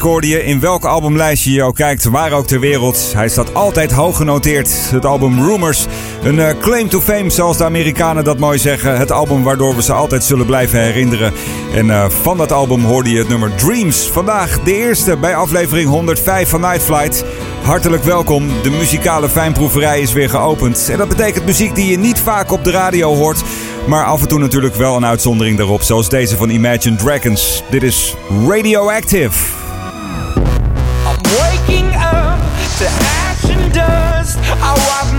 Hoorde 0.00 0.28
je 0.28 0.44
in 0.44 0.60
welk 0.60 0.84
albumlijstje 0.84 1.52
je 1.52 1.62
ook 1.62 1.74
kijkt, 1.74 2.04
waar 2.04 2.32
ook 2.32 2.46
ter 2.46 2.60
wereld. 2.60 3.12
Hij 3.14 3.28
staat 3.28 3.54
altijd 3.54 3.92
hoog 3.92 4.16
genoteerd. 4.16 4.90
Het 4.90 5.04
album 5.04 5.46
Rumors, 5.46 5.86
een 6.22 6.38
eh, 6.38 6.58
claim 6.60 6.88
to 6.88 7.00
fame 7.00 7.30
zoals 7.30 7.56
de 7.56 7.64
Amerikanen 7.64 8.24
dat 8.24 8.38
mooi 8.38 8.58
zeggen. 8.58 8.98
Het 8.98 9.12
album 9.12 9.42
waardoor 9.42 9.76
we 9.76 9.82
ze 9.82 9.92
altijd 9.92 10.24
zullen 10.24 10.46
blijven 10.46 10.80
herinneren. 10.80 11.32
En 11.74 11.90
eh, 11.90 12.08
van 12.08 12.36
dat 12.36 12.52
album 12.52 12.84
hoorde 12.84 13.10
je 13.10 13.18
het 13.18 13.28
nummer 13.28 13.54
Dreams. 13.54 14.08
Vandaag 14.12 14.60
de 14.60 14.74
eerste 14.74 15.16
bij 15.16 15.36
aflevering 15.36 15.88
105 15.88 16.48
van 16.48 16.60
Night 16.60 16.82
Flight. 16.82 17.24
Hartelijk 17.62 18.02
welkom, 18.02 18.48
de 18.62 18.70
muzikale 18.70 19.28
fijnproeverij 19.28 20.00
is 20.00 20.12
weer 20.12 20.30
geopend. 20.30 20.88
En 20.90 20.98
dat 20.98 21.08
betekent 21.08 21.46
muziek 21.46 21.74
die 21.74 21.90
je 21.90 21.98
niet 21.98 22.18
vaak 22.18 22.52
op 22.52 22.64
de 22.64 22.70
radio 22.70 23.14
hoort, 23.14 23.42
maar 23.86 24.04
af 24.04 24.22
en 24.22 24.28
toe 24.28 24.38
natuurlijk 24.38 24.74
wel 24.74 24.96
een 24.96 25.06
uitzondering 25.06 25.56
daarop, 25.56 25.82
zoals 25.82 26.08
deze 26.08 26.36
van 26.36 26.50
Imagine 26.50 26.96
Dragons. 26.96 27.62
Dit 27.70 27.82
is 27.82 28.14
Radioactive. 28.48 29.63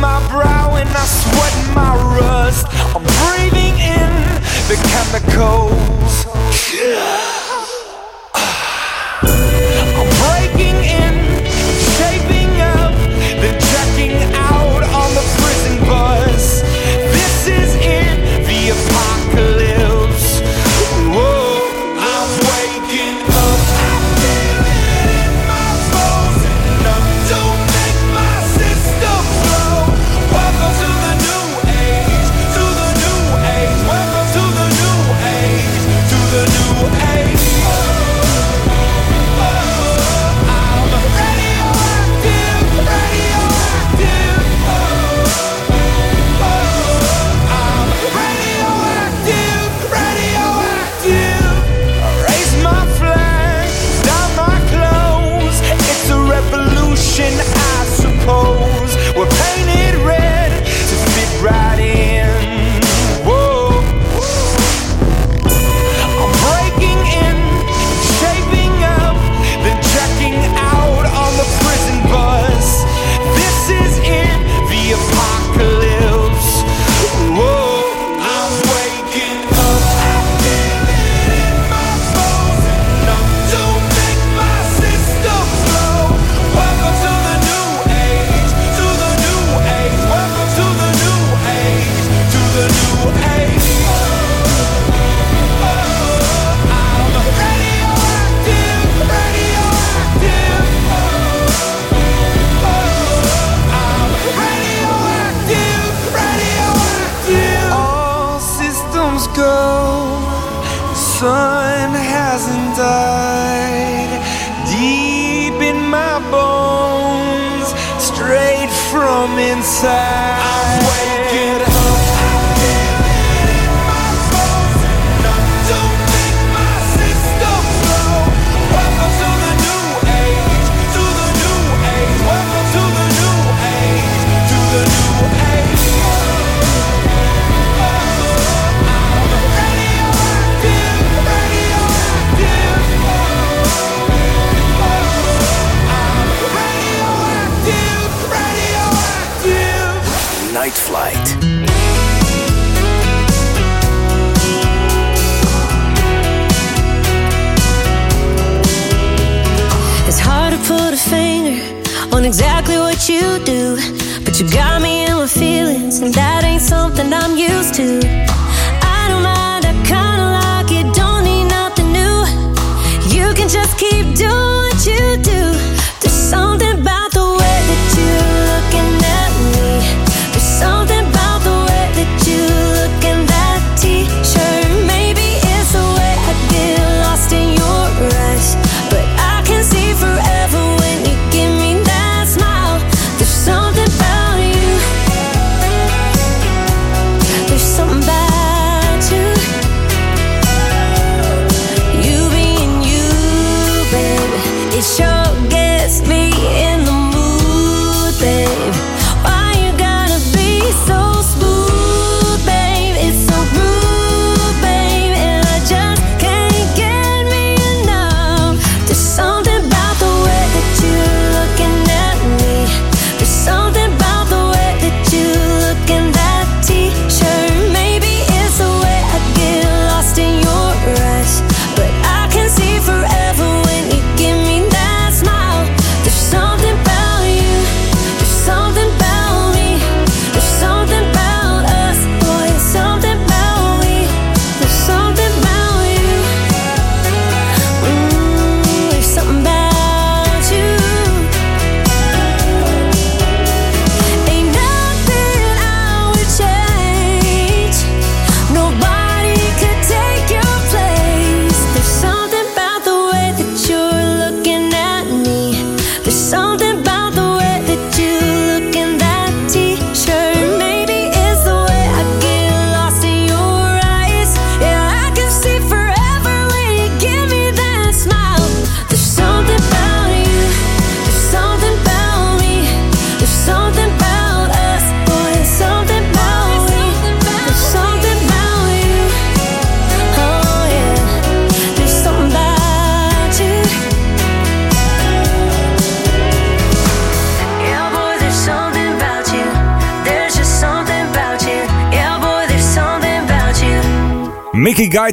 my 0.05 0.19
brow 0.29 0.75
and 0.75 0.89
I 0.89 1.05
sweat 1.21 1.55
my 1.73 1.93
rust. 2.17 2.67
I'm 2.93 3.05
breathing 3.21 3.75
in 3.95 4.11
the 4.69 4.77
chemicals. 4.91 6.25
Yeah. 6.71 7.34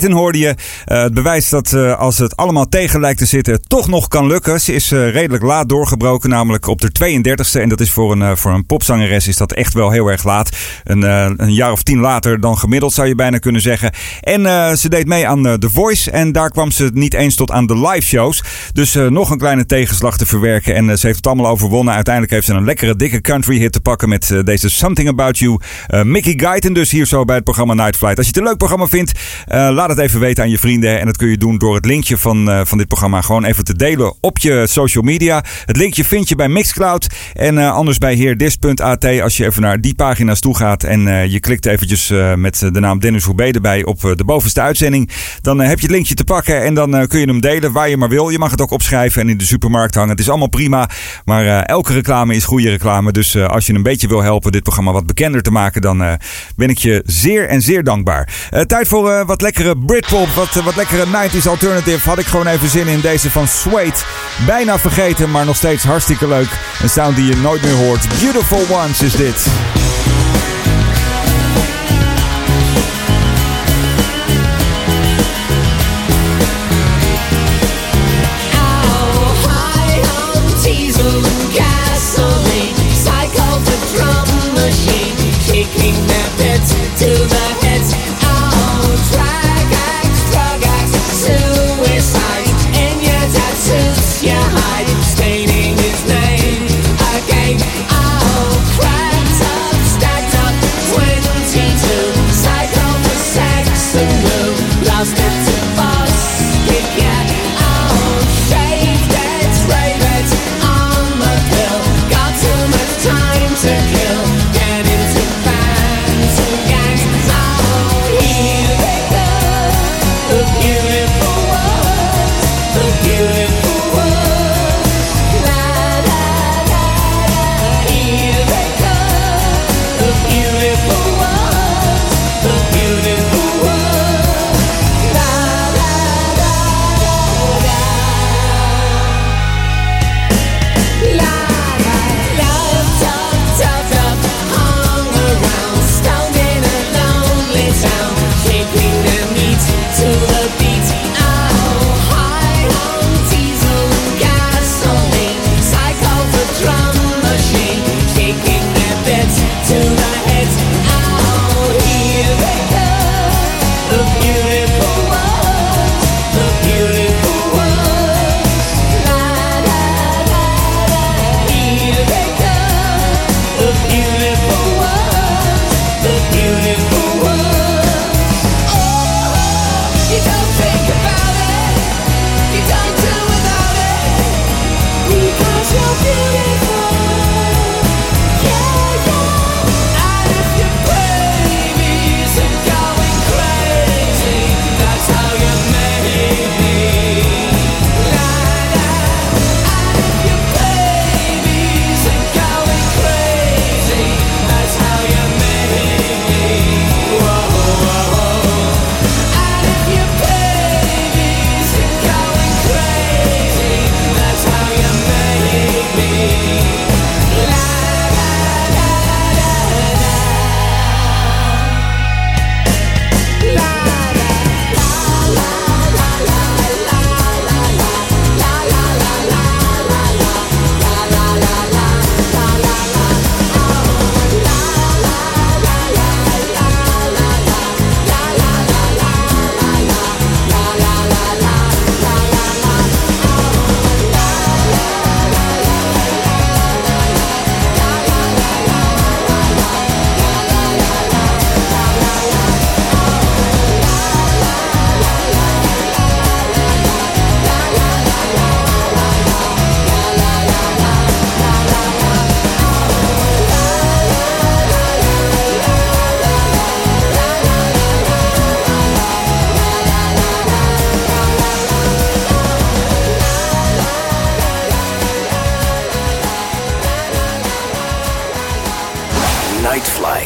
Guyton 0.03 0.13
hoorde 0.17 0.39
je. 0.39 0.55
Uh, 0.93 1.03
het 1.03 1.15
bewijs 1.15 1.49
dat 1.49 1.73
uh, 1.73 1.99
als 1.99 2.19
het 2.19 2.37
allemaal 2.37 2.69
tegen 2.69 3.01
lijkt 3.01 3.19
te 3.19 3.27
zitten, 3.27 3.63
toch 3.67 3.89
nog 3.89 4.09
kan 4.09 4.27
lukken. 4.27 4.61
Ze 4.61 4.75
is 4.75 4.93
uh, 4.93 5.11
redelijk 5.11 5.43
laat 5.43 5.69
doorgebroken, 5.69 6.31
namelijk 6.31 6.67
op 6.67 6.81
de 6.81 6.91
32e. 6.91 7.61
En 7.61 7.69
dat 7.69 7.81
is 7.81 7.91
voor 7.91 8.13
een, 8.13 8.37
voor 8.37 8.53
een 8.53 8.67
popzangeres 8.67 9.29
is 9.29 9.37
dat 9.37 9.53
echt 9.53 9.75
wel 9.75 9.91
heel 9.91 10.07
erg 10.07 10.25
laat. 10.25 10.57
Een, 10.85 11.03
een 11.43 11.55
jaar 11.55 11.73
of 11.73 11.83
tien 11.83 11.99
later 11.99 12.41
dan 12.41 12.59
gemiddeld 12.59 12.93
zou 12.93 13.09
je 13.09 13.15
bijna 13.15 13.39
kunnen 13.39 13.61
zeggen. 13.61 13.93
En 14.21 14.79
ze 14.79 14.89
deed 14.89 15.07
mee 15.07 15.29
aan 15.29 15.43
The 15.43 15.71
Voice. 15.71 16.11
En 16.11 16.33
daar 16.33 16.51
kwam 16.51 16.71
ze 16.71 16.91
niet 16.95 17.15
eens 17.15 17.35
tot 17.35 17.51
aan 17.51 17.67
de 17.67 17.79
live 17.79 18.07
shows. 18.07 18.43
Dus 18.73 18.95
nog 18.95 19.31
een 19.31 19.39
kleine 19.39 19.67
tegenslag 19.67 20.17
te 20.17 20.27
verwerken. 20.27 20.75
En 20.75 20.99
ze 20.99 21.07
heeft 21.07 21.17
het 21.17 21.27
allemaal 21.27 21.51
overwonnen. 21.51 21.95
Uiteindelijk 21.95 22.35
heeft 22.35 22.47
ze 22.47 22.53
een 22.53 22.65
lekkere 22.65 22.97
dikke 22.97 23.21
country 23.21 23.59
hit 23.59 23.73
te 23.73 23.81
pakken 23.81 24.09
met 24.09 24.35
deze 24.45 24.71
Something 24.71 25.09
About 25.09 25.39
You. 25.39 25.59
Mickey 26.03 26.35
Guyton 26.37 26.73
dus 26.73 26.91
hier 26.91 27.07
zo 27.07 27.25
bij 27.25 27.35
het 27.35 27.45
programma 27.45 27.75
Night 27.75 27.97
Flight. 27.97 28.17
Als 28.17 28.27
je 28.27 28.33
het 28.33 28.41
een 28.41 28.49
leuk 28.49 28.59
programma 28.59 28.87
vindt, 28.87 29.13
laat 29.49 29.89
het 29.89 29.99
even 29.99 30.21
weten 30.21 30.43
aan 30.43 30.51
je 30.51 30.59
vrienden. 30.59 30.82
En 30.89 31.07
dat 31.07 31.17
kun 31.17 31.29
je 31.29 31.37
doen 31.37 31.59
door 31.59 31.75
het 31.75 31.85
linkje 31.85 32.17
van, 32.17 32.49
uh, 32.49 32.61
van 32.65 32.79
dit 32.79 32.89
programma 32.89 33.21
gewoon 33.21 33.45
even 33.45 33.65
te 33.65 33.77
delen 33.77 34.15
op 34.21 34.39
je 34.39 34.67
social 34.67 35.05
media. 35.05 35.45
Het 35.65 35.77
linkje 35.77 36.05
vind 36.05 36.29
je 36.29 36.35
bij 36.35 36.49
Mixcloud. 36.49 37.07
En 37.33 37.57
uh, 37.57 37.73
anders 37.73 37.99
bij 37.99 38.15
heerdis.at 38.15 39.05
als 39.05 39.37
je 39.37 39.45
even 39.45 39.63
naar 39.63 39.81
die 39.81 39.95
pagina's 39.95 40.41
toe 40.41 40.57
gaat. 40.57 40.85
En 40.85 41.31
je 41.31 41.41
klikt 41.41 41.67
eventjes 41.67 42.13
met 42.37 42.59
de 42.59 42.81
naam 42.81 43.01
Dennis 43.01 43.25
Hoebe 43.25 43.53
erbij 43.53 43.85
op 43.85 44.01
de 44.17 44.25
bovenste 44.25 44.61
uitzending. 44.61 45.11
Dan 45.41 45.61
heb 45.61 45.79
je 45.79 45.87
het 45.87 45.95
linkje 45.95 46.15
te 46.15 46.25
pakken 46.25 46.63
en 46.63 46.75
dan 46.75 47.07
kun 47.07 47.21
je 47.21 47.27
hem 47.27 47.41
delen 47.41 47.73
waar 47.73 47.89
je 47.89 47.97
maar 47.97 48.09
wil. 48.09 48.29
Je 48.29 48.39
mag 48.39 48.51
het 48.51 48.61
ook 48.61 48.71
opschrijven 48.71 49.23
en 49.23 49.29
in 49.29 49.39
de 49.39 49.45
supermarkt 49.45 49.95
hangen. 49.95 50.11
Het 50.11 50.21
is 50.21 50.29
allemaal 50.29 50.49
prima. 50.49 50.89
Maar 51.25 51.63
elke 51.63 51.93
reclame 51.93 52.35
is 52.35 52.45
goede 52.45 52.71
reclame. 52.71 53.13
Dus 53.13 53.37
als 53.37 53.67
je 53.67 53.75
een 53.75 53.83
beetje 53.83 54.09
wil 54.09 54.23
helpen 54.23 54.53
dit 54.53 54.63
programma 54.63 54.93
wat 54.93 55.07
bekender 55.07 55.43
te 55.43 55.51
maken, 55.51 55.83
dan 55.83 56.19
ben 56.57 56.69
ik 56.69 56.79
je 56.79 57.03
zeer 57.07 57.49
en 57.49 57.63
zeer 57.63 57.85
dankbaar. 57.85 58.51
tijd 58.67 58.89
voor 58.89 59.27
wat 59.27 59.41
lekkere 59.41 59.79
Britpop, 59.79 60.29
wat 60.29 60.72
lekkere 60.77 61.07
90s 61.07 61.49
alternative 61.49 62.09
had 62.09 62.19
ik 62.19 62.27
gewoon 62.27 62.47
even 62.47 62.69
zin 62.69 62.89
in 62.89 63.01
deze 63.01 63.31
van 63.31 63.49
Sweet. 63.49 64.05
Bijna 64.47 64.79
vergeten, 64.79 65.31
maar 65.31 65.45
nog 65.45 65.57
steeds 65.57 65.85
hartstikke 65.85 66.29
leuk. 66.29 66.59
Een 66.83 66.89
sound 66.89 67.17
die 67.17 67.27
je 67.27 67.37
nooit 67.37 67.63
meer 67.63 67.75
hoort. 67.75 68.09
Beautiful 68.21 68.77
Ones 68.77 69.03
is 69.03 69.13
dit. 69.13 69.51
to 87.03 87.42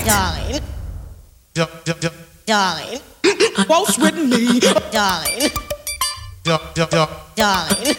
darling, 0.07 0.63
darling, 2.47 3.01
waltz 3.69 3.99
with 3.99 4.15
me, 4.15 4.61
darling, 4.93 5.51
darling, 6.45 7.09
darling. 7.35 7.97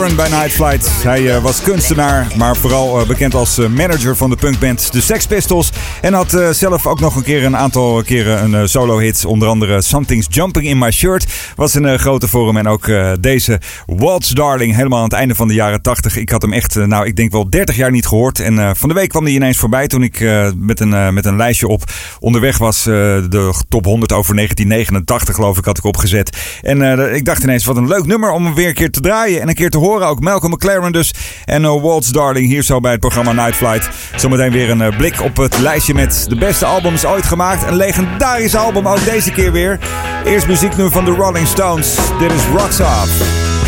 McLaren 0.00 0.30
bij 0.30 0.38
Night 0.38 0.52
Flight. 0.52 1.02
Hij 1.02 1.34
eh, 1.34 1.42
was 1.42 1.62
kunstenaar, 1.62 2.26
maar 2.36 2.56
vooral 2.56 3.00
eh, 3.00 3.06
bekend 3.06 3.34
als 3.34 3.58
eh, 3.58 3.66
manager 3.66 4.16
van 4.16 4.30
de 4.30 4.36
punkband 4.36 4.92
The 4.92 5.02
Sex 5.02 5.26
Pistols. 5.26 5.70
En 6.00 6.12
had 6.12 6.36
zelf 6.50 6.86
ook 6.86 7.00
nog 7.00 7.16
een 7.16 7.22
keer 7.22 7.44
een 7.44 7.56
aantal 7.56 8.02
keren 8.02 8.52
een 8.52 8.68
solo-hit. 8.68 9.24
Onder 9.24 9.48
andere 9.48 9.82
Something's 9.82 10.26
Jumping 10.30 10.66
in 10.66 10.78
My 10.78 10.90
Shirt 10.90 11.26
was 11.56 11.74
een 11.74 11.98
grote 11.98 12.28
hem. 12.28 12.56
En 12.56 12.68
ook 12.68 12.90
deze 13.20 13.60
Waltz 13.86 14.32
Darling, 14.32 14.74
helemaal 14.74 14.98
aan 14.98 15.04
het 15.04 15.12
einde 15.12 15.34
van 15.34 15.48
de 15.48 15.54
jaren 15.54 15.82
80. 15.82 16.16
Ik 16.16 16.30
had 16.30 16.42
hem 16.42 16.52
echt, 16.52 16.74
nou 16.74 17.06
ik 17.06 17.16
denk 17.16 17.32
wel 17.32 17.50
30 17.50 17.76
jaar 17.76 17.90
niet 17.90 18.06
gehoord. 18.06 18.40
En 18.40 18.76
van 18.76 18.88
de 18.88 18.94
week 18.94 19.08
kwam 19.08 19.24
hij 19.24 19.32
ineens 19.32 19.58
voorbij 19.58 19.86
toen 19.86 20.02
ik 20.02 20.20
met, 20.56 20.80
een, 20.80 21.14
met 21.14 21.26
een 21.26 21.36
lijstje 21.36 21.68
op 21.68 21.82
onderweg 22.20 22.58
was. 22.58 22.82
de 22.82 23.52
top 23.68 23.84
100 23.84 24.12
over 24.12 24.34
1989 24.34 25.34
geloof 25.34 25.58
ik 25.58 25.64
had 25.64 25.78
ik 25.78 25.84
opgezet. 25.84 26.58
En 26.62 27.14
ik 27.14 27.24
dacht 27.24 27.42
ineens 27.42 27.64
wat 27.64 27.76
een 27.76 27.88
leuk 27.88 28.06
nummer 28.06 28.30
om 28.30 28.44
hem 28.44 28.54
weer 28.54 28.68
een 28.68 28.74
keer 28.74 28.90
te 28.90 29.00
draaien. 29.00 29.40
En 29.40 29.48
een 29.48 29.54
keer 29.54 29.70
te 29.70 29.78
horen. 29.78 29.89
Ook 29.98 30.20
Malcolm 30.20 30.52
McLaren 30.52 30.92
dus. 30.92 31.14
En 31.44 31.62
uh, 31.62 31.82
Waltz 31.82 32.10
Darling 32.10 32.46
hier 32.46 32.62
zo 32.62 32.80
bij 32.80 32.90
het 32.90 33.00
programma 33.00 33.32
Night 33.32 33.56
Flight. 33.56 33.88
Zometeen 34.16 34.52
weer 34.52 34.70
een 34.70 34.80
eh, 34.80 34.96
blik 34.96 35.22
op 35.22 35.36
het 35.36 35.58
lijstje 35.58 35.94
met 35.94 36.24
de 36.28 36.36
beste 36.36 36.64
albums 36.64 37.04
ooit 37.04 37.26
gemaakt. 37.26 37.66
Een 37.66 37.76
legendarisch 37.76 38.54
album 38.54 38.88
ook 38.88 39.04
deze 39.04 39.30
keer 39.30 39.52
weer. 39.52 39.78
Eerst 40.24 40.46
muziek 40.46 40.76
nu 40.76 40.90
van 40.90 41.04
de 41.04 41.10
Rolling 41.10 41.46
Stones. 41.46 41.94
Dit 42.18 42.32
is 42.32 42.42
Rocks 42.56 42.80
Off. 42.80 43.59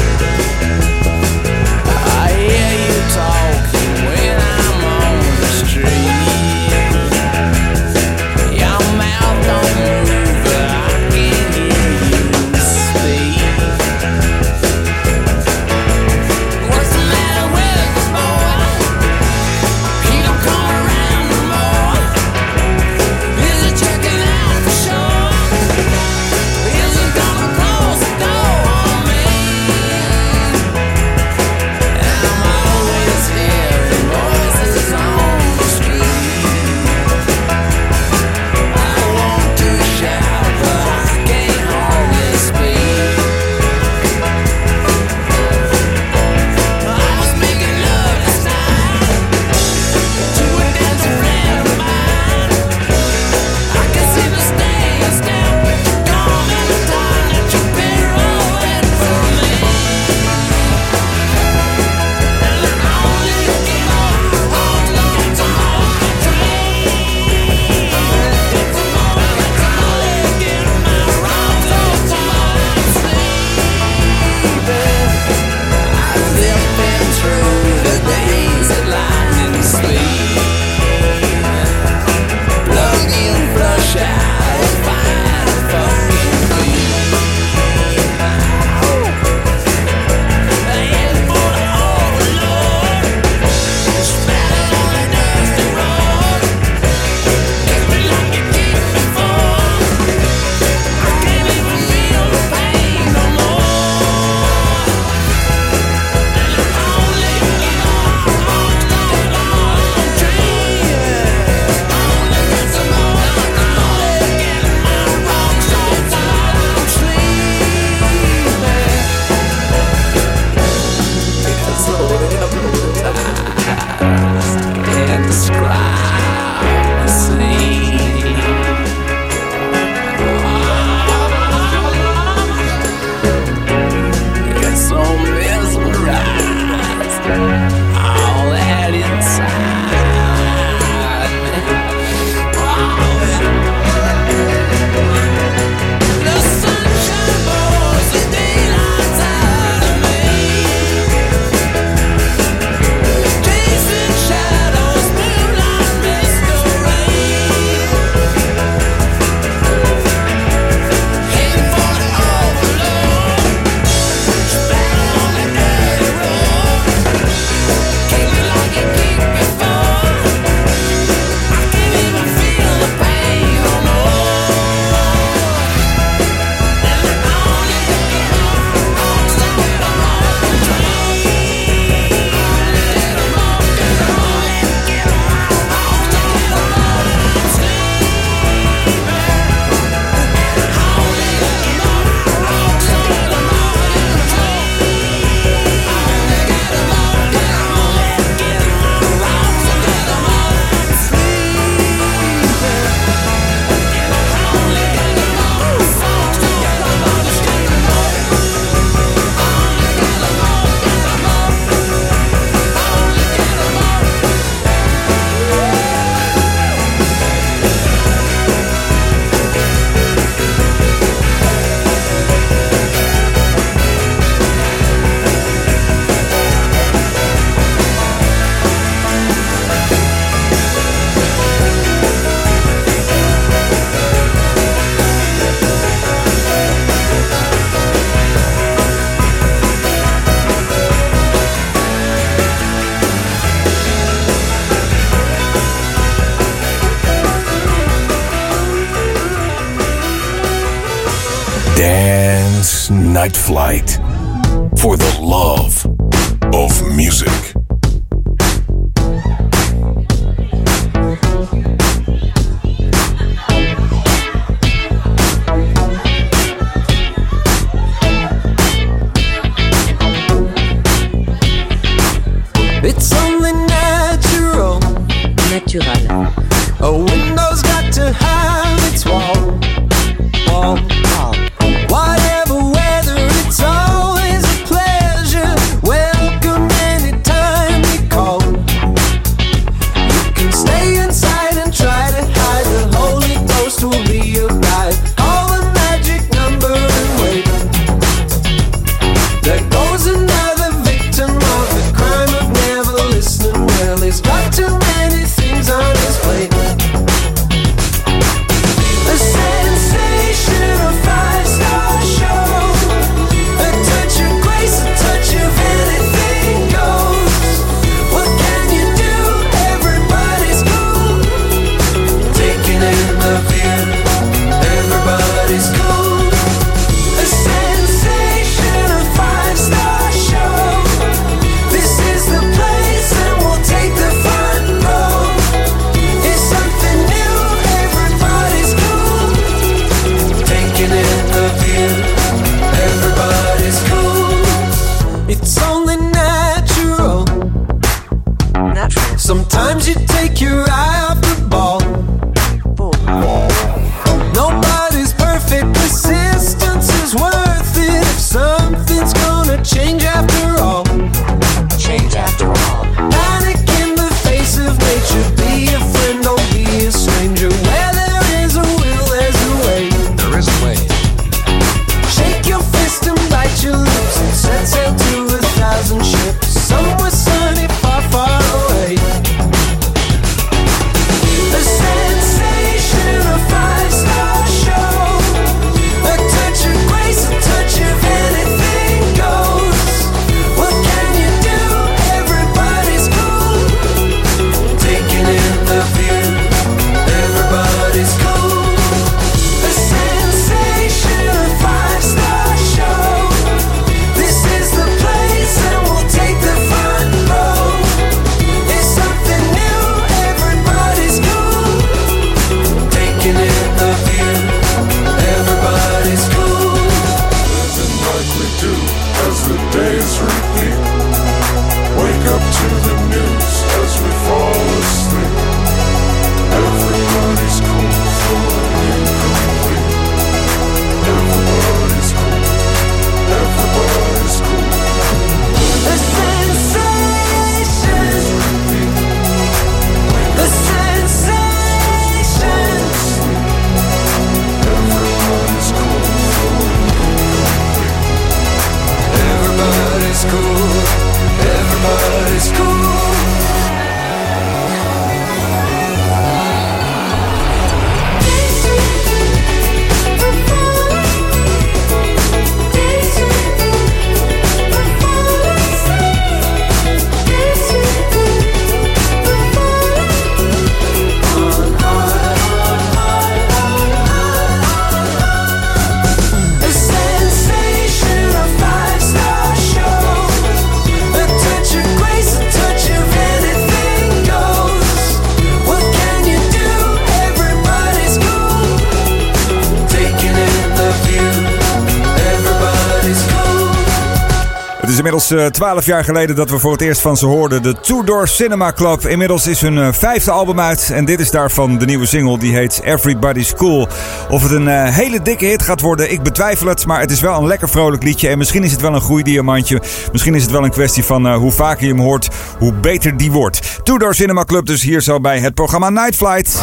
Inmiddels 495.02 495.30
eh, 495.30 495.46
12 495.46 495.86
jaar 495.86 496.04
geleden 496.04 496.36
dat 496.36 496.50
we 496.50 496.58
voor 496.58 496.72
het 496.72 496.80
eerst 496.80 497.00
van 497.00 497.16
ze 497.16 497.26
hoorden. 497.26 497.62
De 497.62 497.80
Two 497.80 498.04
Door 498.04 498.28
Cinema 498.28 498.72
Club. 498.72 499.06
Inmiddels 499.06 499.46
is 499.46 499.60
hun 499.60 499.78
eh, 499.78 499.92
vijfde 499.92 500.30
album 500.30 500.60
uit. 500.60 500.90
En 500.92 501.04
dit 501.04 501.20
is 501.20 501.30
daarvan 501.30 501.78
de 501.78 501.84
nieuwe 501.84 502.06
single. 502.06 502.38
Die 502.38 502.54
heet 502.54 502.80
Everybody's 502.84 503.54
Cool. 503.54 503.88
Of 504.30 504.42
het 504.42 504.50
een 504.50 504.68
eh, 504.68 504.94
hele 504.94 505.22
dikke 505.22 505.44
hit 505.44 505.62
gaat 505.62 505.80
worden, 505.80 506.12
ik 506.12 506.22
betwijfel 506.22 506.66
het. 506.66 506.86
Maar 506.86 507.00
het 507.00 507.10
is 507.10 507.20
wel 507.20 507.38
een 507.38 507.46
lekker 507.46 507.68
vrolijk 507.68 508.02
liedje. 508.02 508.28
En 508.28 508.38
misschien 508.38 508.64
is 508.64 508.72
het 508.72 508.80
wel 508.80 508.94
een 508.94 509.00
groeidiamantje. 509.00 509.82
Misschien 510.12 510.34
is 510.34 510.42
het 510.42 510.50
wel 510.50 510.64
een 510.64 510.70
kwestie 510.70 511.04
van 511.04 511.26
eh, 511.26 511.36
hoe 511.36 511.52
vaker 511.52 511.86
je 511.86 511.92
hem 511.92 512.02
hoort, 512.02 512.28
hoe 512.58 512.72
beter 512.72 513.16
die 513.16 513.32
wordt. 513.32 513.80
Two 513.82 513.98
Door 513.98 514.14
Cinema 514.14 514.44
Club 514.44 514.66
dus 514.66 514.82
hier 514.82 515.00
zo 515.00 515.20
bij 515.20 515.38
het 515.38 515.54
programma 515.54 515.90
Night 515.90 516.16
Flight. 516.16 516.60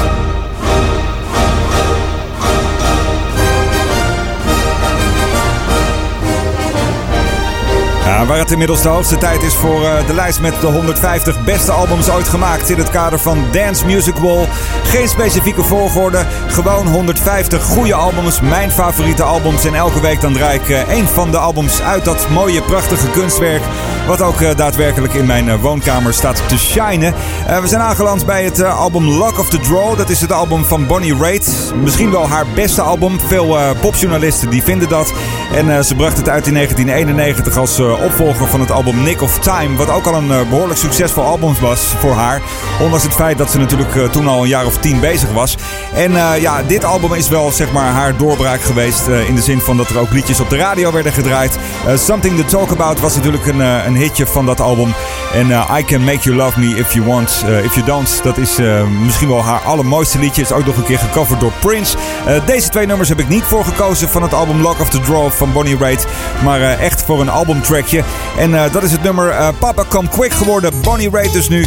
Waar 8.28 8.38
het 8.38 8.52
inmiddels 8.52 8.82
de 8.82 8.88
hoogste 8.88 9.18
tijd 9.18 9.44
is 9.44 9.56
voor 9.56 9.84
eh, 9.86 10.08
de 10.08 10.14
lijst 10.14 10.40
met 10.40 10.62
de 10.62 10.68
150 10.68 11.44
beste 11.44 11.72
albums 11.72 12.10
ooit 12.10 12.28
gemaakt 12.28 12.70
in 12.70 12.78
het 12.78 12.90
kader 12.90 13.20
van 13.20 13.46
Dance 13.52 13.86
Music 13.86 14.16
Wall. 14.16 14.48
Geen 14.84 15.08
specifieke 15.08 15.64
volgorde, 15.64 16.26
gewoon 16.48 16.88
150 16.88 17.64
goede 17.64 17.94
albums, 17.94 18.42
mijn 18.42 18.72
favoriete 18.72 19.24
albums. 19.24 19.66
En 19.66 19.74
elke 19.74 20.02
week 20.02 20.22
dan 20.22 20.34
draai 20.34 20.60
ik 20.60 20.70
eh, 20.70 20.90
één 20.90 21.08
van 21.08 21.32
de 21.32 21.38
albums 21.38 21.82
uit 21.82 22.06
dat 22.06 22.30
mooie, 22.30 22.62
prachtige 22.62 23.10
kunstwerk 23.10 23.64
Wat 24.10 24.22
ook 24.22 24.42
eh, 24.42 24.56
daadwerkelijk 24.56 25.14
in 25.14 25.26
mijn 25.26 25.50
eh, 25.50 25.62
woonkamer 25.62 26.14
staat 26.14 26.48
te 26.48 26.58
shinen. 26.58 27.14
Eh, 27.48 27.60
we 27.60 27.68
zijn 27.68 27.82
aangeland 27.82 28.26
bij 28.26 28.44
het 28.44 28.60
eh, 28.60 28.80
album 28.80 29.10
Luck 29.10 29.40
of 29.40 29.50
the 29.50 29.60
Draw. 29.60 29.98
Dat 29.98 30.10
is 30.10 30.22
het 30.22 30.32
album 30.32 30.66
van 30.66 30.88
Bonnie 30.88 31.16
Raitt. 31.18 31.74
Misschien 31.82 32.12
wel 32.12 32.28
haar 32.28 32.46
beste 32.56 32.82
album. 32.82 33.20
Veel 33.20 33.58
eh, 33.58 33.70
popjournalisten 33.82 34.50
die 34.50 34.64
vinden 34.64 34.90
dat. 34.90 35.14
En 35.54 35.76
eh, 35.76 35.82
ze 35.82 35.96
bracht 35.96 36.18
het 36.18 36.30
uit 36.30 36.48
in 36.48 36.54
1991 36.54 37.58
als 37.58 37.80
eh, 37.80 38.02
opvolger 38.10 38.48
van 38.48 38.60
het 38.60 38.72
album 38.72 39.04
Nick 39.04 39.22
of 39.22 39.40
Time. 39.40 39.76
Wat 39.76 39.90
ook 39.90 40.06
al 40.06 40.14
een 40.14 40.32
eh, 40.32 40.50
behoorlijk 40.50 40.80
succesvol 40.80 41.24
album 41.24 41.54
was 41.62 41.80
voor 41.82 42.14
haar. 42.14 42.42
Ondanks 42.82 43.04
het 43.04 43.14
feit 43.14 43.38
dat 43.38 43.52
ze 43.52 43.58
natuurlijk 43.58 43.96
eh, 43.96 44.04
toen 44.04 44.28
al 44.28 44.42
een 44.42 44.48
jaar 44.48 44.66
of 44.66 44.78
tien 44.78 45.00
bezig 45.00 45.32
was. 45.32 45.58
En 45.94 46.16
eh, 46.16 46.42
ja, 46.42 46.64
dit 46.64 46.84
album 46.84 47.14
is 47.14 47.30
wel 47.30 47.52
zeg 47.52 47.72
maar 47.72 47.92
haar 47.92 48.18
doorbraak 48.18 48.62
geweest. 48.62 49.08
in 49.08 49.36
de 49.36 49.42
zin 49.42 49.60
van 49.60 49.78
dat 49.78 49.90
er 49.90 50.00
ook 50.00 50.12
liedjes 50.12 50.40
op 50.40 50.50
de 50.50 50.58
radio 50.58 50.92
werden 50.92 51.14
gedraaid. 51.14 51.58
Something 51.96 52.38
to 52.38 52.46
Talk 52.46 52.72
About 52.72 53.00
was 53.00 53.16
natuurlijk 53.16 53.46
een, 53.46 53.60
een 53.60 53.96
hitje 53.96 54.28
van 54.28 54.46
dat 54.46 54.60
album. 54.60 54.94
En 55.34 55.48
I 55.78 55.84
Can 55.84 56.04
Make 56.04 56.20
You 56.20 56.36
Love 56.36 56.60
Me 56.60 56.76
If 56.76 56.94
You 56.94 57.06
Want, 57.06 57.46
If 57.64 57.74
You 57.74 57.86
Don't. 57.86 58.20
Dat 58.24 58.38
is 58.38 58.58
misschien 59.04 59.28
wel 59.28 59.44
haar 59.44 59.62
allermooiste 59.62 60.20
liedje. 60.20 60.42
Is 60.42 60.52
ook 60.52 60.66
nog 60.66 60.78
een 60.78 60.84
keer 60.84 61.00
gecoverd 61.00 61.40
door 61.40 61.52
Prince. 61.60 61.98
Deze 62.46 62.70
twee 62.70 62.86
nummers 62.86 63.10
heb 63.10 63.20
ik 63.20 63.28
niet 63.28 63.44
voor 63.44 63.66
gekozen 63.66 64.10
van 64.10 64.22
het 64.22 64.34
album 64.34 64.62
Lock 64.62 64.80
of 64.80 64.90
the 64.90 65.00
Draw 65.00 65.32
van 65.32 65.52
Bonnie 65.52 65.78
Raitt. 65.78 66.06
Maar 66.44 66.62
echt 66.62 67.04
voor 67.06 67.22
een 67.22 67.30
albumtrackje. 67.30 67.99
En 68.38 68.56
eh, 68.56 68.72
dat 68.72 68.84
is 68.84 68.92
het 68.92 69.04
nummer 69.04 69.30
eh, 69.30 69.48
Papa 69.60 69.84
Come 69.90 70.08
Quick 70.08 70.32
geworden. 70.32 70.74
Bonnie 70.82 71.10
Raitt 71.10 71.34
dus 71.34 71.50
nu 71.50 71.66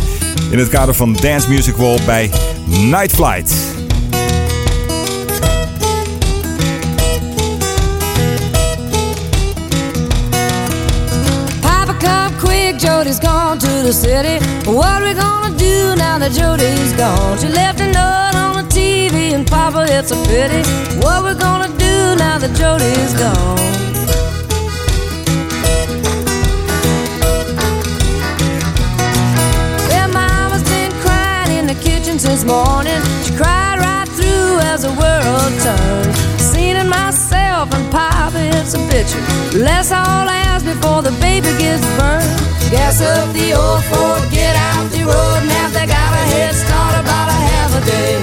in 0.51 0.59
het 0.59 0.69
kader 0.69 0.95
van 0.95 1.13
Dance 1.13 1.49
Music 1.49 1.77
Wall 1.77 1.99
bij 2.07 2.31
Night 2.67 3.13
Flight. 3.13 3.53
Papa, 11.61 11.95
come 11.99 12.37
quick, 12.41 12.81
Jody's 12.81 13.19
gone 13.19 13.59
to 13.59 13.83
the 13.83 13.93
city. 13.93 14.39
What 14.65 15.03
we 15.03 15.15
gonna 15.15 15.57
do 15.57 15.95
now 15.97 16.19
that 16.19 16.33
Jody's 16.33 16.93
gone? 16.97 17.39
She 17.39 17.49
left 17.49 17.81
a 17.81 17.87
note 17.87 18.35
on 18.35 18.53
the 18.55 18.75
TV, 18.75 19.35
and 19.35 19.47
Papa, 19.51 19.87
it's 19.89 20.13
a 20.13 20.17
pity. 20.17 20.63
What 21.01 21.25
we 21.25 21.35
gonna 21.35 21.69
do 21.79 22.17
now 22.17 22.39
that 22.39 22.55
Jody's 22.55 23.15
gone? 23.15 23.92
In 32.13 32.19
the 32.19 32.23
since 32.29 32.45
morning. 32.45 33.01
She 33.25 33.33
cried 33.35 33.79
right 33.81 34.09
through 34.09 34.61
as 34.71 34.83
the 34.83 34.93
world 35.01 35.53
turned. 35.65 36.13
Seen 36.39 36.77
it 36.77 36.85
myself, 36.85 37.73
and 37.73 37.91
Papa, 37.91 38.39
it's 38.59 38.75
a 38.75 38.81
bitchin'. 38.89 39.25
Let's 39.57 39.91
all 39.93 40.29
ask 40.29 40.65
before 40.65 41.01
the 41.03 41.15
baby 41.25 41.49
gets 41.59 41.85
burned. 41.97 42.29
Gas 42.71 43.01
up 43.01 43.33
the 43.33 43.53
old 43.55 43.83
Ford, 43.89 44.23
get 44.31 44.55
out 44.57 44.91
the 44.93 45.05
road, 45.05 45.43
have 45.57 45.73
they 45.73 45.87
got 45.87 46.13
a 46.13 46.25
head 46.33 46.55
start 46.55 46.95
about 47.01 47.29
a 47.29 47.39
half 47.51 47.71
a 47.81 47.83
day. 47.85 48.15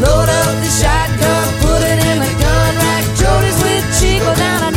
Load 0.00 0.28
up 0.28 0.54
the 0.64 0.72
shotgun, 0.80 1.46
put 1.64 1.80
it 1.84 1.98
in 2.08 2.16
the 2.24 2.32
gun 2.40 2.72
rack. 2.80 3.04
Jody's 3.20 3.58
with 3.62 3.84
Chico 4.00 4.34
down 4.36 4.72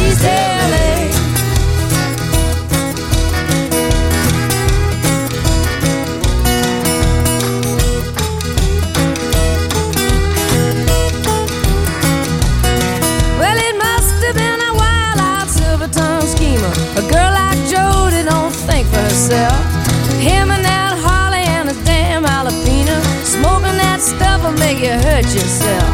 make 24.65 24.79
you 24.79 24.97
hurt 25.07 25.25
yourself. 25.25 25.89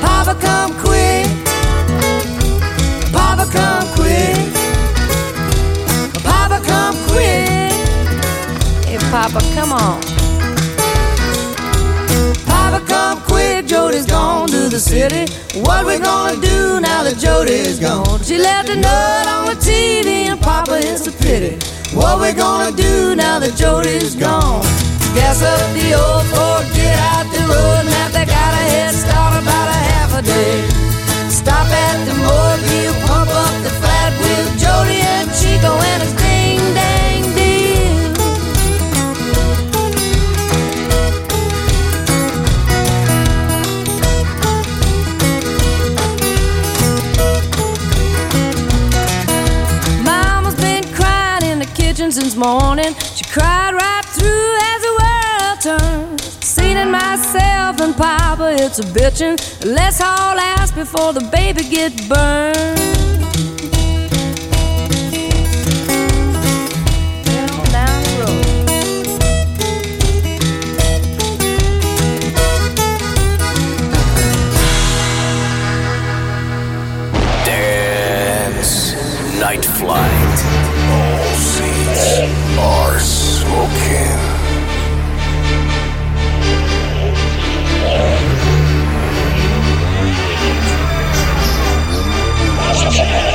Papa, 0.00 0.34
come 0.40 0.72
quick. 0.86 1.26
Papa, 3.12 3.44
come 3.56 3.86
quick. 3.98 4.38
Papa, 6.22 6.58
come 6.70 6.96
quick. 7.10 7.72
Hey, 8.86 8.98
Papa, 9.14 9.40
come 9.56 9.72
on. 9.72 10.00
Papa, 12.46 12.80
come 12.86 13.18
quick, 13.22 13.66
Jody's 13.66 14.06
gone 14.06 14.46
to 14.46 14.68
the 14.68 14.78
city. 14.78 15.24
What 15.66 15.84
we 15.84 15.98
gonna 15.98 16.40
do 16.40 16.80
now 16.80 17.02
that 17.02 17.18
Jody's 17.18 17.80
gone? 17.80 18.22
She 18.22 18.38
left 18.38 18.68
a 18.68 18.76
note 18.76 19.26
on 19.34 19.44
the 19.50 19.58
TV, 19.68 20.08
and 20.30 20.40
Papa, 20.40 20.78
it's 20.78 21.04
a 21.08 21.12
pity. 21.24 21.54
What 21.96 22.20
we 22.20 22.32
gonna 22.32 22.70
do 22.76 23.16
now 23.16 23.40
that 23.40 23.56
Jody's 23.56 24.14
gone? 24.14 24.62
Gas 25.16 25.42
up 25.42 25.66
the 25.78 25.94
old 25.94 26.26
Ford, 26.32 26.66
get 26.74 26.96
out 27.10 27.23
the 27.46 28.10
they 28.12 28.24
got 28.24 28.52
a 28.54 28.64
head 28.72 28.94
start 28.94 29.42
about 29.42 29.68
a 29.68 29.80
half 29.92 30.10
a 30.18 30.22
day. 30.22 30.68
Stop 31.28 31.66
at 31.66 32.04
the 32.08 32.14
mobile, 32.14 32.94
pump 33.06 33.30
up 33.30 33.54
the 33.62 33.70
flat 33.80 34.12
with 34.20 34.58
Jody 34.62 35.00
and 35.14 35.28
Chico, 35.38 35.72
and 35.90 36.02
it's 36.02 36.14
ding 36.22 36.60
dang 36.74 37.22
deal. 37.34 38.12
Mama's 50.04 50.54
been 50.56 50.84
crying 50.94 51.44
in 51.44 51.58
the 51.58 51.66
kitchen 51.74 52.12
since 52.12 52.36
morning. 52.36 52.94
She 53.14 53.24
cried 53.24 53.74
right 53.74 54.03
and 57.84 57.96
Papa, 57.96 58.56
it's 58.58 58.78
a 58.78 58.82
bitchin'. 58.82 59.36
Let's 59.64 60.00
all 60.00 60.38
ask 60.38 60.74
before 60.74 61.12
the 61.12 61.20
baby 61.30 61.64
get 61.68 61.92
burned. 62.08 62.93
Awesome. 92.96 93.33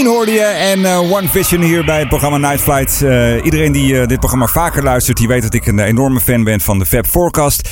Queen 0.00 0.12
hoorde 0.12 0.32
je 0.32 0.40
en 0.40 0.84
eh, 0.84 1.12
One 1.12 1.28
Vision 1.28 1.62
hier 1.62 1.84
bij 1.84 1.98
het 1.98 2.08
programma 2.08 2.36
Night 2.36 2.60
Flight. 2.60 3.02
Eh, 3.02 3.44
iedereen 3.44 3.72
die 3.72 4.00
eh, 4.00 4.06
dit 4.06 4.18
programma 4.18 4.46
vaker 4.46 4.82
luistert, 4.82 5.16
die 5.16 5.28
weet 5.28 5.42
dat 5.42 5.54
ik 5.54 5.66
een 5.66 5.78
enorme 5.78 6.20
fan 6.20 6.44
ben 6.44 6.60
van 6.60 6.78
de 6.78 6.86
Fab 6.86 7.06
Forecast. 7.06 7.68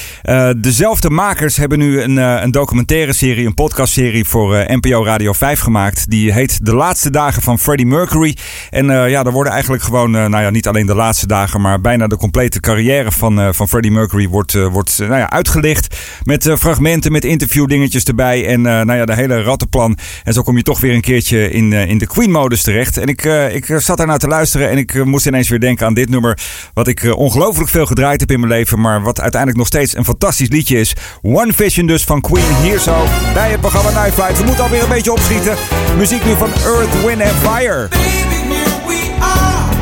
Dezelfde 0.57 1.11
makers 1.11 1.57
hebben 1.57 1.79
nu 1.79 2.03
een, 2.03 2.17
een 2.17 2.51
documentaire 2.51 3.13
serie, 3.13 3.47
een 3.47 3.55
podcastserie 3.55 4.25
voor 4.25 4.55
eh, 4.55 4.77
NPO 4.77 5.05
Radio 5.05 5.33
5 5.33 5.61
gemaakt. 5.61 6.11
Die 6.11 6.33
heet 6.33 6.65
De 6.65 6.75
Laatste 6.75 7.11
Dagen 7.11 7.43
van 7.43 7.59
Freddie 7.59 7.87
Mercury. 7.87 8.37
En 8.71 8.87
ja, 8.87 9.23
daar 9.23 9.33
worden 9.33 9.53
eigenlijk 9.53 9.83
gewoon, 9.83 10.11
nou 10.11 10.41
ja, 10.41 10.51
niet 10.51 10.69
alleen 10.69 10.87
de 10.87 10.95
laatste 10.95 11.27
dagen, 11.27 11.61
maar 11.61 11.81
bijna 11.81 12.07
de 12.07 12.17
complete 12.17 12.61
carrière 12.61 13.13
van, 13.13 13.55
van 13.55 13.69
Freddie 13.69 13.93
Mercury 13.93 14.29
wordt, 14.29 14.53
wordt 14.53 14.99
nou 14.99 15.17
ja, 15.17 15.31
uitgelicht. 15.31 15.97
Met 16.23 16.53
fragmenten, 16.59 17.13
met 17.13 17.25
interviewdingetjes 17.25 18.05
erbij 18.05 18.47
en 18.47 18.61
nou 18.61 18.95
ja, 18.95 19.05
de 19.05 19.15
hele 19.15 19.43
rattenplan. 19.43 19.99
En 20.25 20.33
zo 20.33 20.43
kom 20.43 20.57
je 20.57 20.63
toch 20.63 20.81
weer 20.81 20.95
een 20.95 21.01
keertje 21.01 21.51
in, 21.51 21.73
in 21.73 21.99
de 21.99 22.07
Queen-modus 22.29 22.63
terecht. 22.63 22.97
En 22.97 23.09
ik, 23.09 23.25
eh, 23.25 23.55
ik 23.55 23.75
zat 23.77 23.97
daarnaar 23.97 24.19
te 24.19 24.29
luisteren 24.29 24.71
en 24.71 24.79
ik 24.79 24.95
eh, 24.95 25.03
moest 25.03 25.27
ineens 25.27 25.49
weer 25.49 25.61
denken 25.61 25.87
aan 25.87 25.95
dit 25.95 26.09
nummer. 26.09 26.39
Wat 26.75 26.89
ik 26.89 27.03
eh, 27.03 27.17
ongelooflijk 27.17 27.71
veel 27.71 27.87
gedraaid 27.87 28.21
heb 28.21 28.31
in 28.31 28.41
mijn 28.41 28.53
leven, 28.53 28.81
maar 28.81 29.03
wat 29.03 29.21
uiteindelijk 29.21 29.59
nog 29.59 29.67
steeds 29.67 29.97
een 29.97 30.05
fantastisch 30.05 30.49
liedje 30.49 30.79
is. 30.79 30.93
One 31.23 31.53
Vision 31.53 31.87
dus 31.87 32.05
van 32.05 32.21
Queen, 32.21 32.55
hier 32.63 32.79
zo 32.79 33.05
bij 33.35 33.51
het 33.51 33.61
programma 33.61 33.91
Night 33.91 34.15
Flight. 34.15 34.39
We 34.39 34.45
moeten 34.45 34.65
alweer 34.65 34.83
een 34.83 34.89
beetje 34.89 35.13
opschieten. 35.13 35.57
Muziek 35.97 36.25
nu 36.25 36.37
van 36.37 36.51
Earth, 36.65 37.05
Wind 37.07 37.23
Fire. 37.23 37.89
Baby, 37.89 38.53
we 38.87 39.11
are, 39.21 39.78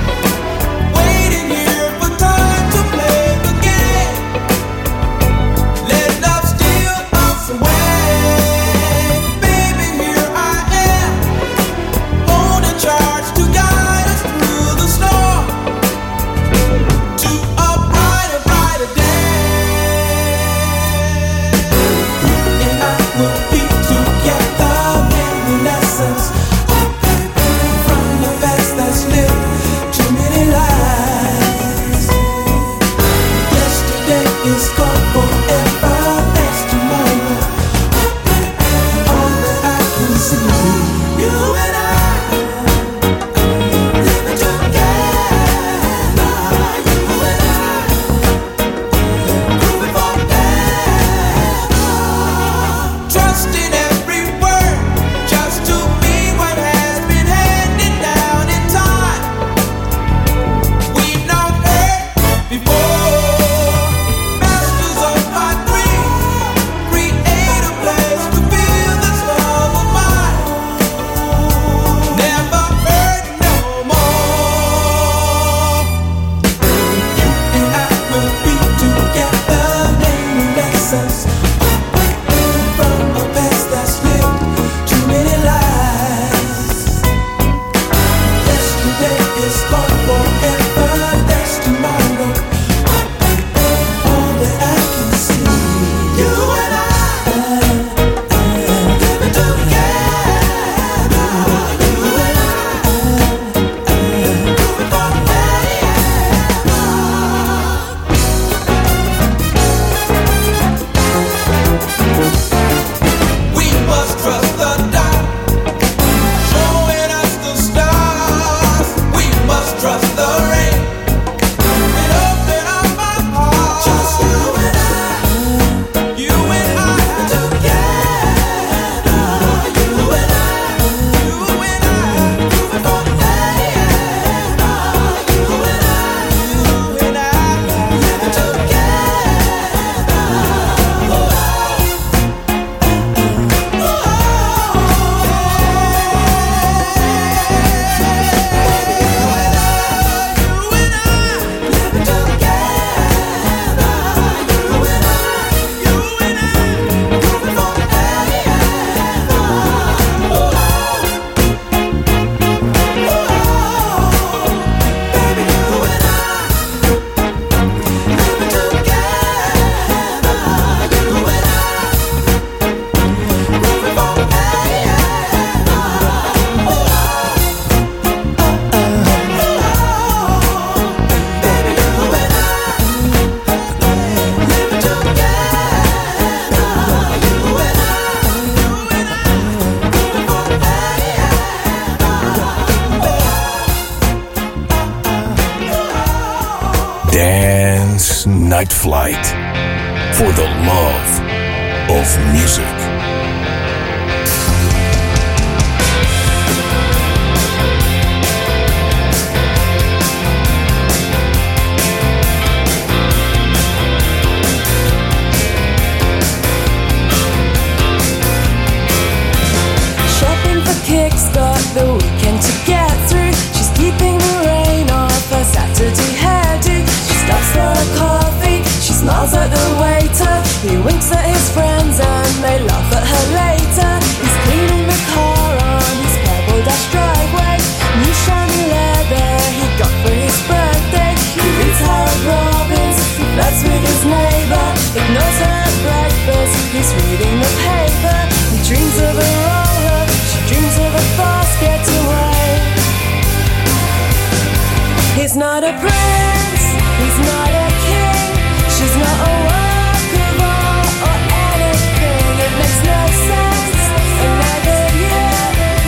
He's 255.36 255.44
not 255.44 255.64
a 255.64 255.72
prince, 255.84 256.64
he's 256.96 257.18
not 257.28 257.52
a 257.52 257.68
king, 257.84 258.32
she's 258.72 258.96
not 258.96 259.18
a 259.20 259.32
work 259.44 260.08
of 260.16 260.40
art 260.40 260.96
or 261.04 261.16
anything. 261.52 262.40
It 262.40 262.52
makes 262.56 262.80
no 262.88 263.00
sense. 263.28 263.84
Another 264.16 264.80
year, 264.96 265.36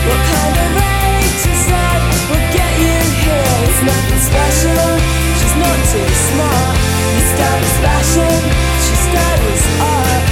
what 0.05 0.21
kind 0.29 0.53
of 0.53 0.71
A 0.85 1.01
to 1.41 1.51
Z 1.65 1.71
will 2.29 2.47
get 2.53 2.73
you 2.77 3.01
here? 3.25 3.57
He's 3.65 3.83
nothing 3.89 4.21
special, 4.21 4.85
she's 5.41 5.57
not 5.57 5.79
too 5.97 6.09
smart. 6.29 6.77
He 7.17 7.21
studies 7.33 7.77
fashion, 7.81 8.41
she 8.85 8.95
studies 9.01 9.65
art. 9.81 10.25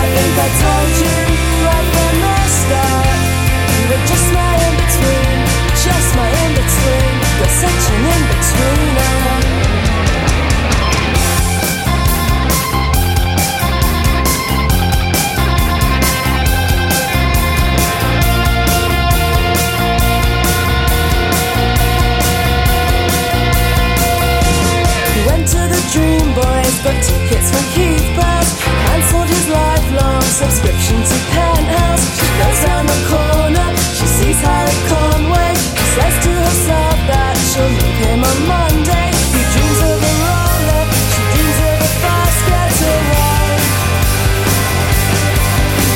I 0.00 0.04
think 0.16 0.32
I 0.32 0.48
told 0.64 0.92
you 0.96 1.16
right 1.60 1.88
from 1.92 2.14
the 2.24 2.36
start. 2.56 3.11
Subscription 30.42 30.96
to 31.02 31.16
Penthouse. 31.30 32.04
She 32.18 32.26
goes 32.38 32.64
round 32.64 32.88
the 32.88 32.98
corner, 33.08 33.76
she 33.94 34.06
sees 34.06 34.40
Harry 34.40 34.76
Conway. 34.88 35.61
Says 35.92 36.16
to 36.24 36.32
herself 36.32 36.96
that 37.04 37.36
she'll 37.52 37.68
meet 37.68 38.00
him 38.00 38.24
on 38.24 38.38
Monday. 38.48 39.12
He 39.12 39.44
dreams 39.44 39.80
of 39.92 40.00
a 40.00 40.12
roller, 40.24 40.88
she 40.88 41.20
dreams 41.36 41.60
of 41.68 41.84
a 41.84 41.90
fast 42.00 42.40
getaway. 42.48 43.60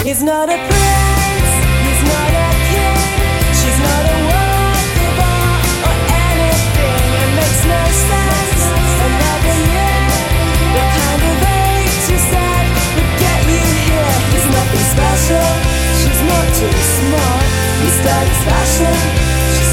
He's 0.04 0.20
not 0.20 0.52
a 0.52 0.60
prince, 0.68 1.52
he's 1.80 2.02
not 2.12 2.28
a 2.28 2.48
king, 2.68 3.08
she's 3.56 3.80
not 3.80 4.04
a 4.04 4.16
of 5.00 5.16
art 5.16 5.64
or 5.88 5.96
anything. 6.28 7.00
It 7.16 7.32
makes 7.40 7.64
no 7.64 7.80
sense. 8.04 8.68
Kind 9.00 9.16
of 9.16 9.32
would 13.00 13.12
get 13.16 13.40
you 13.48 13.64
here? 13.64 14.12
He's 14.28 14.44
nothing 14.44 14.84
special, 14.92 15.48
she's 16.04 16.20
not 16.20 16.44
too 16.52 16.68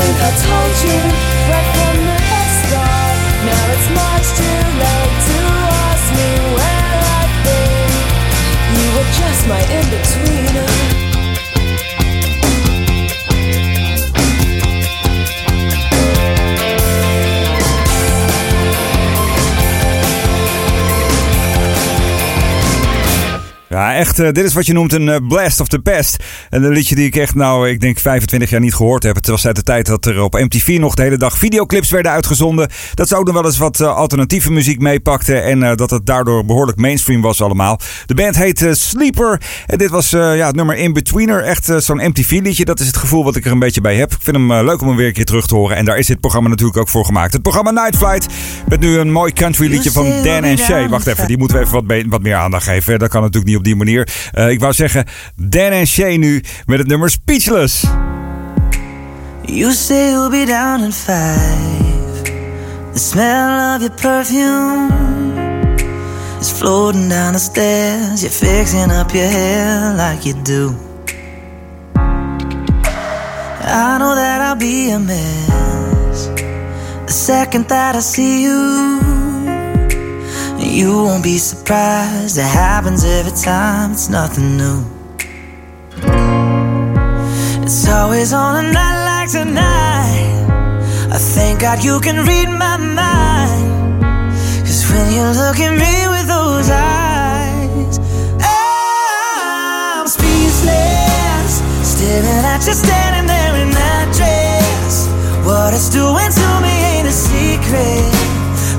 I 0.00 0.30
told 0.48 0.74
you 0.86 0.98
right 1.50 1.68
from 1.76 1.96
the 2.08 2.18
start. 2.60 3.16
Now 3.48 3.62
it's 3.74 3.88
much 4.00 4.26
too 4.40 4.60
late 4.80 5.16
to 5.28 5.38
ask 5.88 6.06
me 6.18 6.30
where 6.56 6.96
I've 7.18 7.36
been. 7.44 7.92
You 8.78 8.86
were 8.96 9.10
just 9.20 9.42
my 9.48 9.60
in 9.78 10.99
Ja, 23.80 23.94
echt, 23.94 24.18
eh, 24.18 24.32
dit 24.32 24.44
is 24.44 24.54
wat 24.54 24.66
je 24.66 24.72
noemt 24.72 24.92
een 24.92 25.08
eh, 25.08 25.16
blast 25.28 25.60
of 25.60 25.68
the 25.68 25.78
past. 25.78 26.24
En 26.50 26.62
een 26.62 26.72
liedje 26.72 26.94
die 26.94 27.06
ik 27.06 27.16
echt, 27.16 27.34
nou, 27.34 27.68
ik 27.68 27.80
denk 27.80 27.98
25 27.98 28.50
jaar 28.50 28.60
niet 28.60 28.74
gehoord 28.74 29.02
heb. 29.02 29.14
Het 29.14 29.26
was 29.26 29.46
uit 29.46 29.56
de 29.56 29.62
tijd 29.62 29.86
dat 29.86 30.06
er 30.06 30.22
op 30.22 30.32
MTV 30.32 30.76
nog 30.80 30.94
de 30.94 31.02
hele 31.02 31.16
dag 31.16 31.38
videoclips 31.38 31.90
werden 31.90 32.12
uitgezonden. 32.12 32.68
Dat 32.94 33.08
ze 33.08 33.16
ook 33.16 33.24
nog 33.24 33.34
wel 33.34 33.44
eens 33.44 33.58
wat 33.58 33.80
eh, 33.80 33.96
alternatieve 33.96 34.52
muziek 34.52 34.80
meepakte. 34.80 35.34
En 35.34 35.76
dat 35.76 35.90
het 35.90 36.06
daardoor 36.06 36.44
behoorlijk 36.44 36.78
mainstream 36.78 37.20
was 37.20 37.42
allemaal. 37.42 37.80
De 38.06 38.14
band 38.14 38.36
heet 38.36 38.66
Sleeper. 38.70 39.40
En 39.66 39.78
dit 39.78 39.90
was 39.90 40.10
ja, 40.10 40.46
het 40.46 40.56
nummer 40.56 40.76
In 40.76 40.92
Betweener. 40.92 41.42
Echt 41.42 41.72
zo'n 41.76 42.06
MTV-liedje. 42.08 42.64
Dat 42.64 42.80
is 42.80 42.86
het 42.86 42.96
gevoel 42.96 43.24
wat 43.24 43.36
ik 43.36 43.44
er 43.44 43.52
een 43.52 43.58
beetje 43.58 43.80
bij 43.80 43.96
heb. 43.96 44.12
Ik 44.12 44.22
vind 44.22 44.36
hem 44.36 44.52
leuk 44.52 44.80
om 44.80 44.88
hem 44.88 44.96
weer 44.96 45.06
een 45.06 45.12
keer 45.12 45.24
terug 45.24 45.46
te 45.46 45.54
horen. 45.54 45.76
En 45.76 45.84
daar 45.84 45.98
is 45.98 46.06
dit 46.06 46.20
programma 46.20 46.48
natuurlijk 46.48 46.78
ook 46.78 46.88
voor 46.88 47.04
gemaakt. 47.04 47.32
Het 47.32 47.42
programma 47.42 47.70
Night 47.70 47.96
Flight. 47.96 48.26
Met 48.68 48.80
nu 48.80 48.98
een 48.98 49.12
mooi 49.12 49.32
country 49.32 49.70
liedje 49.70 49.92
van 49.92 50.04
Dan 50.22 50.44
en 50.44 50.58
Shay. 50.58 50.88
Wacht 50.88 51.06
even, 51.06 51.26
die 51.26 51.38
moeten 51.38 51.56
we 51.56 51.64
even 51.64 51.86
wat, 51.86 52.04
wat 52.08 52.22
meer 52.22 52.36
aandacht 52.36 52.64
geven. 52.64 52.98
Dat 52.98 53.08
kan 53.08 53.20
natuurlijk 53.20 53.46
niet 53.46 53.56
op 53.56 53.64
die 53.64 53.69
manier. 53.76 54.08
Eh, 54.32 54.48
ik 54.48 54.60
wou 54.60 54.72
zeggen, 54.72 55.04
Dan 55.36 55.70
en 55.70 55.86
Shay 55.86 56.16
nu 56.16 56.42
met 56.66 56.78
het 56.78 56.88
nummer 56.88 57.10
Speechless. 57.10 57.84
You 59.44 59.72
say 59.72 60.10
you'll 60.10 60.30
be 60.30 60.44
down 60.46 60.82
in 60.82 60.92
five. 60.92 62.22
The 62.92 62.98
smell 62.98 63.74
of 63.74 63.80
your 63.80 63.94
perfume 63.94 64.90
is 66.40 66.50
floating 66.50 67.08
down 67.08 67.32
the 67.32 67.38
stairs. 67.38 68.20
You're 68.20 68.30
fixing 68.30 68.92
up 68.92 69.10
your 69.12 69.30
hair 69.30 69.94
like 69.96 70.28
you 70.28 70.42
do. 70.42 70.74
I 73.62 73.98
know 73.98 74.14
that 74.14 74.40
I'll 74.40 74.56
be 74.56 74.90
a 74.90 74.98
mess 74.98 76.28
the 77.06 77.12
second 77.12 77.68
that 77.68 77.96
I 77.96 78.00
see 78.00 78.42
you. 78.42 79.19
You 80.70 81.02
won't 81.02 81.24
be 81.24 81.36
surprised, 81.36 82.38
it 82.38 82.42
happens 82.42 83.04
every 83.04 83.32
time, 83.32 83.90
it's 83.90 84.08
nothing 84.08 84.56
new. 84.56 84.84
It's 87.64 87.88
always 87.88 88.32
on 88.32 88.64
a 88.64 88.72
night 88.72 89.04
like 89.04 89.30
tonight. 89.32 90.46
I 91.12 91.18
thank 91.18 91.60
God 91.60 91.82
you 91.82 91.98
can 91.98 92.24
read 92.24 92.48
my 92.48 92.76
mind. 92.76 94.02
Cause 94.60 94.88
when 94.92 95.12
you 95.12 95.24
look 95.42 95.58
at 95.58 95.72
me 95.72 96.06
with 96.14 96.28
those 96.28 96.70
eyes, 96.70 97.98
I'm 98.40 100.06
speechless. 100.06 101.62
Staring 101.82 102.44
at 102.46 102.64
you 102.64 102.74
standing 102.74 103.26
there 103.26 103.39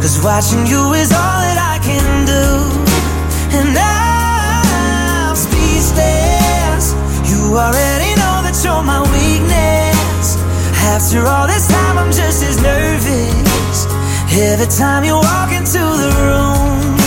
Cause 0.01 0.19
watching 0.23 0.65
you 0.65 0.93
is 0.93 1.11
all 1.11 1.39
that 1.45 1.59
I 1.61 1.77
can 1.79 2.25
do. 2.25 2.45
And 3.57 3.69
I'm 3.77 5.35
speechless. 5.35 6.93
You 7.29 7.55
already 7.55 8.11
know 8.21 8.37
that 8.45 8.57
you're 8.63 8.83
my 8.83 9.01
weakness. 9.13 10.37
After 10.93 11.25
all 11.25 11.47
this 11.47 11.67
time, 11.67 11.97
I'm 11.97 12.11
just 12.11 12.43
as 12.43 12.61
nervous 12.61 13.41
Every 14.33 14.67
time 14.67 15.03
you 15.03 15.15
walk 15.15 15.51
into 15.51 15.77
the 15.77 16.09
room, 16.23 17.00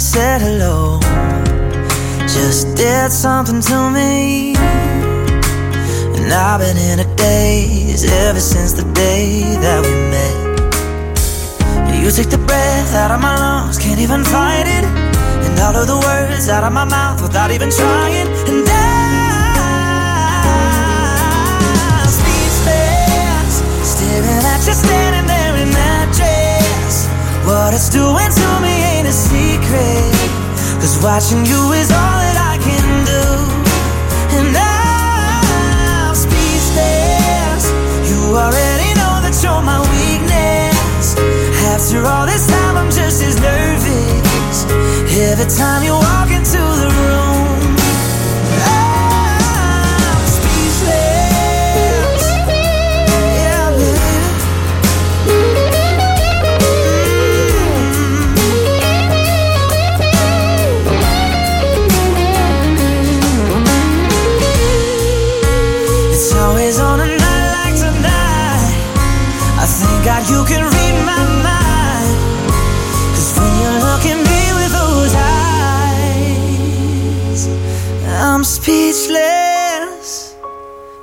you 0.00 0.04
said 0.04 0.40
hello. 0.40 0.98
Just 2.24 2.74
did 2.74 3.12
something 3.12 3.60
to 3.60 3.90
me. 3.90 4.54
And 6.16 6.32
I've 6.32 6.60
been 6.60 6.78
in 6.78 7.00
a 7.00 7.16
daze 7.16 8.10
ever 8.10 8.40
since 8.40 8.72
the 8.72 8.84
day 8.94 9.42
that 9.60 9.84
we 9.84 9.92
met. 10.14 10.36
You 12.00 12.10
take 12.10 12.30
the 12.30 12.38
breath 12.38 12.94
out 12.94 13.10
of 13.10 13.20
my 13.20 13.36
lungs, 13.36 13.76
can't 13.78 14.00
even 14.00 14.24
fight 14.24 14.66
it. 14.66 14.84
And 15.44 15.60
all 15.60 15.76
of 15.76 15.86
the 15.86 15.98
words 16.08 16.48
out 16.48 16.64
of 16.64 16.72
my 16.72 16.86
mouth 16.86 17.20
without 17.20 17.50
even 17.50 17.68
trying. 17.68 18.26
And 18.48 18.64
I'm 21.92 22.08
speechless, 22.08 23.54
staring 23.84 24.44
at 24.48 24.64
you 24.66 24.72
standing 24.72 25.26
there 25.28 25.56
in 25.60 25.70
that 25.76 26.08
dress. 26.16 27.06
What 27.44 27.74
it's 27.74 27.90
doing 27.90 28.30
to 28.40 28.60
me 28.64 28.79
secret. 29.70 30.30
Cause 30.80 30.98
watching 31.02 31.44
you 31.46 31.72
is 31.72 31.90
all 31.90 32.18
that 32.24 32.38
I 32.52 32.56
can 32.58 32.86
do. 33.06 33.24
And 34.36 34.56
I'm 34.56 36.14
speechless. 36.14 37.64
You 38.10 38.18
already 38.34 38.90
know 38.98 39.14
that 39.24 39.36
you're 39.42 39.62
my 39.62 39.80
weakness. 39.94 41.16
After 41.74 42.04
all 42.06 42.26
this 42.26 42.46
time, 42.46 42.76
I'm 42.76 42.90
just 42.90 43.22
as 43.22 43.36
nervous. 43.40 44.66
Every 45.30 45.46
time 45.46 45.84
you 45.84 45.92
walk 45.92 46.30
into 46.30 46.58
the 46.82 46.88
room, 46.88 47.19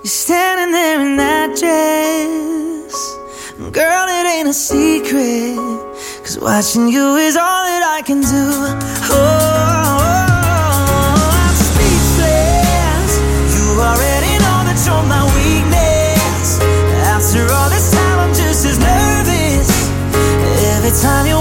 You're 0.07 0.23
standing 0.27 0.71
there 0.71 1.01
in 1.01 1.17
that 1.17 1.51
dress. 1.59 2.95
Girl, 3.75 4.05
it 4.07 4.25
ain't 4.39 4.47
a 4.47 4.53
secret. 4.53 5.59
Cause 6.23 6.39
watching 6.39 6.87
you 6.87 7.17
is 7.17 7.35
all 7.35 7.63
that 7.67 7.83
I 7.83 7.99
can 8.07 8.21
do. 8.23 8.47
Oh, 9.11 9.19
oh 9.59 10.47
I'm 11.43 11.55
speechless. 11.59 13.19
You 13.51 13.67
already 13.83 14.39
know 14.39 14.59
that 14.63 14.79
you're 14.87 15.07
my 15.11 15.27
weakness. 15.35 16.63
After 17.11 17.43
all 17.51 17.67
this 17.67 17.91
time, 17.91 18.19
I'm 18.23 18.33
just 18.33 18.63
as 18.63 18.79
nervous. 18.79 19.67
Every 20.71 20.95
time 21.03 21.27
you 21.27 21.36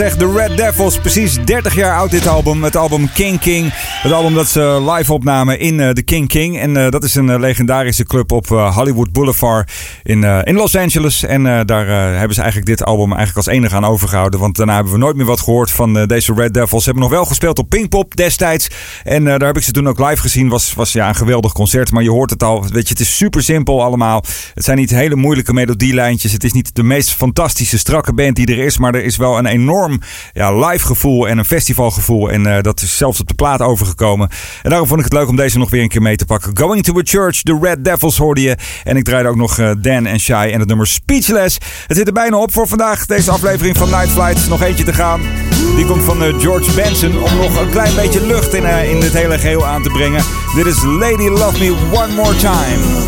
zeg, 0.00 0.16
de 0.16 0.32
Red 0.32 0.56
Devils. 0.56 0.98
Precies 0.98 1.44
30 1.44 1.74
jaar 1.74 1.96
oud 1.96 2.10
dit 2.10 2.26
album. 2.26 2.64
Het 2.64 2.76
album 2.76 3.12
King 3.12 3.40
King. 3.40 3.70
Het 3.74 4.12
album 4.12 4.34
dat 4.34 4.48
ze 4.48 4.90
live 4.90 5.12
opnamen 5.12 5.58
in 5.58 5.80
eh, 5.80 5.92
de 5.92 6.02
King 6.02 6.28
King. 6.28 6.58
En 6.58 6.76
eh, 6.76 6.90
dat 6.90 7.04
is 7.04 7.14
een 7.14 7.30
eh, 7.30 7.38
legendarische 7.38 8.04
club 8.04 8.32
op 8.32 8.46
Hollywood 8.48 9.12
Boulevard 9.12 9.72
in, 10.02 10.24
in 10.24 10.54
Los 10.54 10.76
Angeles. 10.76 11.24
En 11.24 11.66
daar 11.66 11.86
hebben 11.86 12.34
ze 12.34 12.40
eigenlijk 12.40 12.70
dit 12.70 12.84
album 12.84 13.12
eigenlijk 13.12 13.36
als 13.36 13.56
enige 13.56 13.74
aan 13.74 13.84
overgehouden. 13.84 14.40
Want 14.40 14.56
daarna 14.56 14.74
hebben 14.74 14.92
we 14.92 14.98
nooit 14.98 15.16
meer 15.16 15.26
wat 15.26 15.40
gehoord 15.40 15.70
van 15.70 16.06
deze 16.06 16.34
Red 16.34 16.54
Devils. 16.54 16.84
Ze 16.84 16.90
hebben 16.90 17.08
nog 17.08 17.18
wel 17.18 17.24
gespeeld 17.24 17.58
op 17.58 17.68
Pinkpop 17.68 18.16
destijds. 18.16 18.70
En 19.04 19.24
daar 19.24 19.40
heb 19.40 19.56
ik 19.56 19.62
ze 19.62 19.72
toen 19.72 19.88
ook 19.88 19.98
live 19.98 20.20
gezien. 20.20 20.48
Was, 20.48 20.74
was 20.74 20.92
ja, 20.92 21.08
een 21.08 21.14
geweldig 21.14 21.52
concert. 21.52 21.92
Maar 21.92 22.02
je 22.02 22.10
hoort 22.10 22.30
het 22.30 22.42
al. 22.42 22.62
Weet 22.62 22.88
je, 22.88 22.92
het 22.92 23.00
is 23.00 23.16
super 23.16 23.42
simpel 23.42 23.82
allemaal. 23.82 24.24
Het 24.54 24.64
zijn 24.64 24.78
niet 24.78 24.90
hele 24.90 25.16
moeilijke 25.16 25.52
melodielijntjes. 25.52 26.32
Het 26.32 26.44
is 26.44 26.52
niet 26.52 26.74
de 26.74 26.82
meest 26.82 27.10
fantastische 27.10 27.78
strakke 27.78 28.12
band 28.12 28.36
die 28.36 28.46
er 28.46 28.58
is. 28.58 28.78
Maar 28.78 28.94
er 28.94 29.04
is 29.04 29.16
wel 29.16 29.38
een 29.38 29.46
enorm 29.46 29.89
ja, 30.32 30.54
live 30.54 30.86
gevoel 30.86 31.28
en 31.28 31.38
een 31.38 31.44
festivalgevoel. 31.44 32.30
En 32.30 32.46
eh, 32.46 32.62
dat 32.62 32.82
is 32.82 32.96
zelfs 32.96 33.20
op 33.20 33.28
de 33.28 33.34
plaat 33.34 33.60
overgekomen. 33.60 34.28
En 34.62 34.70
daarom 34.70 34.88
vond 34.88 35.00
ik 35.00 35.04
het 35.04 35.14
leuk 35.14 35.28
om 35.28 35.36
deze 35.36 35.58
nog 35.58 35.70
weer 35.70 35.82
een 35.82 35.88
keer 35.88 36.02
mee 36.02 36.16
te 36.16 36.24
pakken. 36.24 36.58
Going 36.58 36.82
to 36.82 36.98
a 36.98 37.02
Church, 37.04 37.42
The 37.42 37.58
Red 37.60 37.84
Devils 37.84 38.16
hoorde 38.16 38.40
je. 38.40 38.56
En 38.84 38.96
ik 38.96 39.04
draaide 39.04 39.28
ook 39.28 39.36
nog 39.36 39.58
eh, 39.58 39.70
Dan 39.78 40.06
en 40.06 40.20
Shy 40.20 40.50
en 40.52 40.58
het 40.58 40.68
nummer 40.68 40.86
Speechless. 40.86 41.58
Het 41.86 41.96
zit 41.96 42.06
er 42.06 42.12
bijna 42.12 42.36
op 42.36 42.52
voor 42.52 42.68
vandaag. 42.68 43.06
Deze 43.06 43.30
aflevering 43.30 43.76
van 43.76 43.90
Night 43.90 44.10
Flight. 44.10 44.48
Nog 44.48 44.62
eentje 44.62 44.84
te 44.84 44.92
gaan. 44.92 45.20
Die 45.76 45.86
komt 45.86 46.04
van 46.04 46.22
eh, 46.22 46.38
George 46.38 46.74
Benson. 46.74 47.22
Om 47.22 47.36
nog 47.36 47.60
een 47.60 47.70
klein 47.70 47.94
beetje 47.94 48.26
lucht 48.26 48.54
in, 48.54 48.64
in 48.64 49.00
dit 49.00 49.12
hele 49.12 49.38
geheel 49.38 49.66
aan 49.66 49.82
te 49.82 49.90
brengen. 49.90 50.24
Dit 50.54 50.66
is 50.66 50.82
Lady 50.82 51.28
Love 51.28 51.58
Me 51.58 51.76
One 51.92 52.14
More 52.14 52.36
Time. 52.36 52.99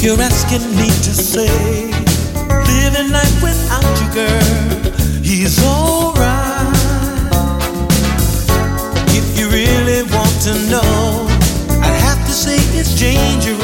If 0.00 0.04
you're 0.04 0.20
asking 0.20 0.62
me 0.76 0.86
to 0.86 1.12
say, 1.12 1.90
living 2.70 3.10
life 3.10 3.42
without 3.42 3.82
you, 3.98 4.08
girl, 4.14 4.92
he's 5.24 5.58
alright. 5.64 6.70
If 9.10 9.36
you 9.36 9.48
really 9.50 10.04
want 10.14 10.40
to 10.42 10.54
know, 10.70 11.26
I'd 11.82 11.98
have 11.98 12.24
to 12.26 12.32
say 12.32 12.58
it's 12.78 12.94
dangerous 12.94 13.57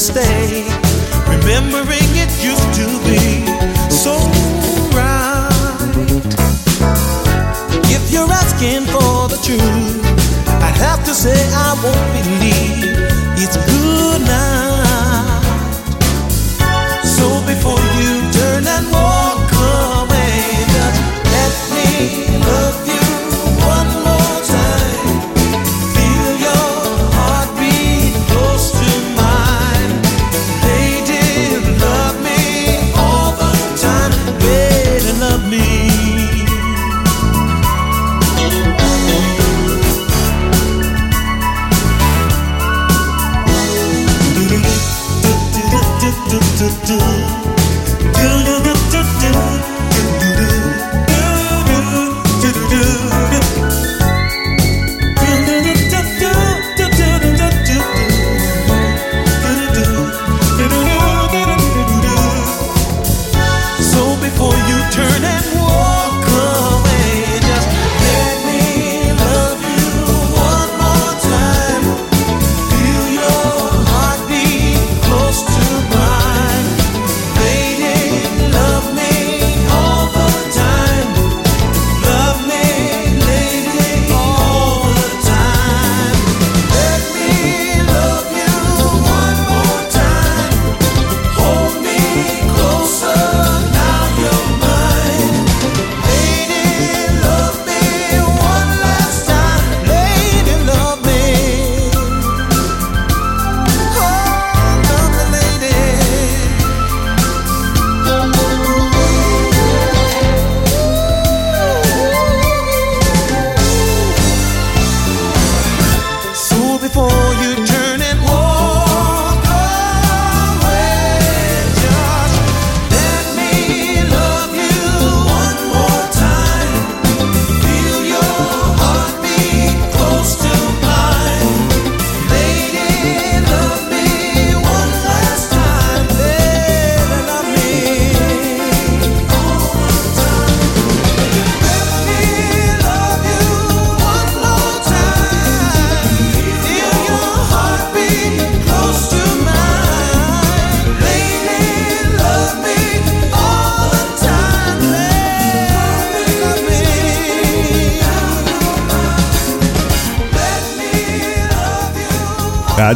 mistake. 0.00 0.64
Remembering 1.28 1.99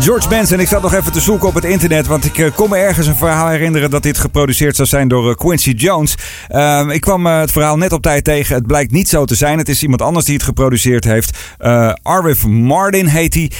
George 0.04 0.28
Benson, 0.28 0.60
ik 0.60 0.68
zat 0.68 0.82
nog 0.82 0.94
even 0.94 1.12
te 1.12 1.20
zoeken 1.20 1.48
op 1.48 1.54
het 1.54 1.64
internet, 1.64 2.06
want 2.06 2.24
ik 2.24 2.38
eh, 2.38 2.54
kon 2.54 2.70
me 2.70 2.76
ergens 2.76 3.06
een 3.06 3.16
verhaal 3.16 3.48
herinneren 3.48 3.90
dat 3.90 4.02
dit 4.02 4.18
geproduceerd 4.18 4.76
zou 4.76 4.88
zijn 4.88 5.08
door 5.08 5.30
eh, 5.30 5.36
Quincy 5.36 5.70
Jones. 5.70 6.14
Ehm, 6.48 6.90
ik 6.90 7.00
kwam 7.00 7.26
eh, 7.26 7.40
het 7.40 7.52
verhaal 7.52 7.76
net 7.76 7.92
op 7.92 8.02
tijd 8.02 8.24
tegen. 8.24 8.54
Het 8.54 8.66
blijkt 8.66 8.92
niet 8.92 9.08
zo 9.08 9.24
te 9.24 9.34
zijn. 9.34 9.58
Het 9.58 9.68
is 9.68 9.82
iemand 9.82 10.02
anders 10.02 10.24
die 10.24 10.34
het 10.34 10.42
geproduceerd 10.42 11.04
heeft. 11.04 11.38
Eh 11.58 11.92
Arif 12.02 12.46
Mardin 12.46 13.06
heet 13.06 13.34
hij. 13.34 13.50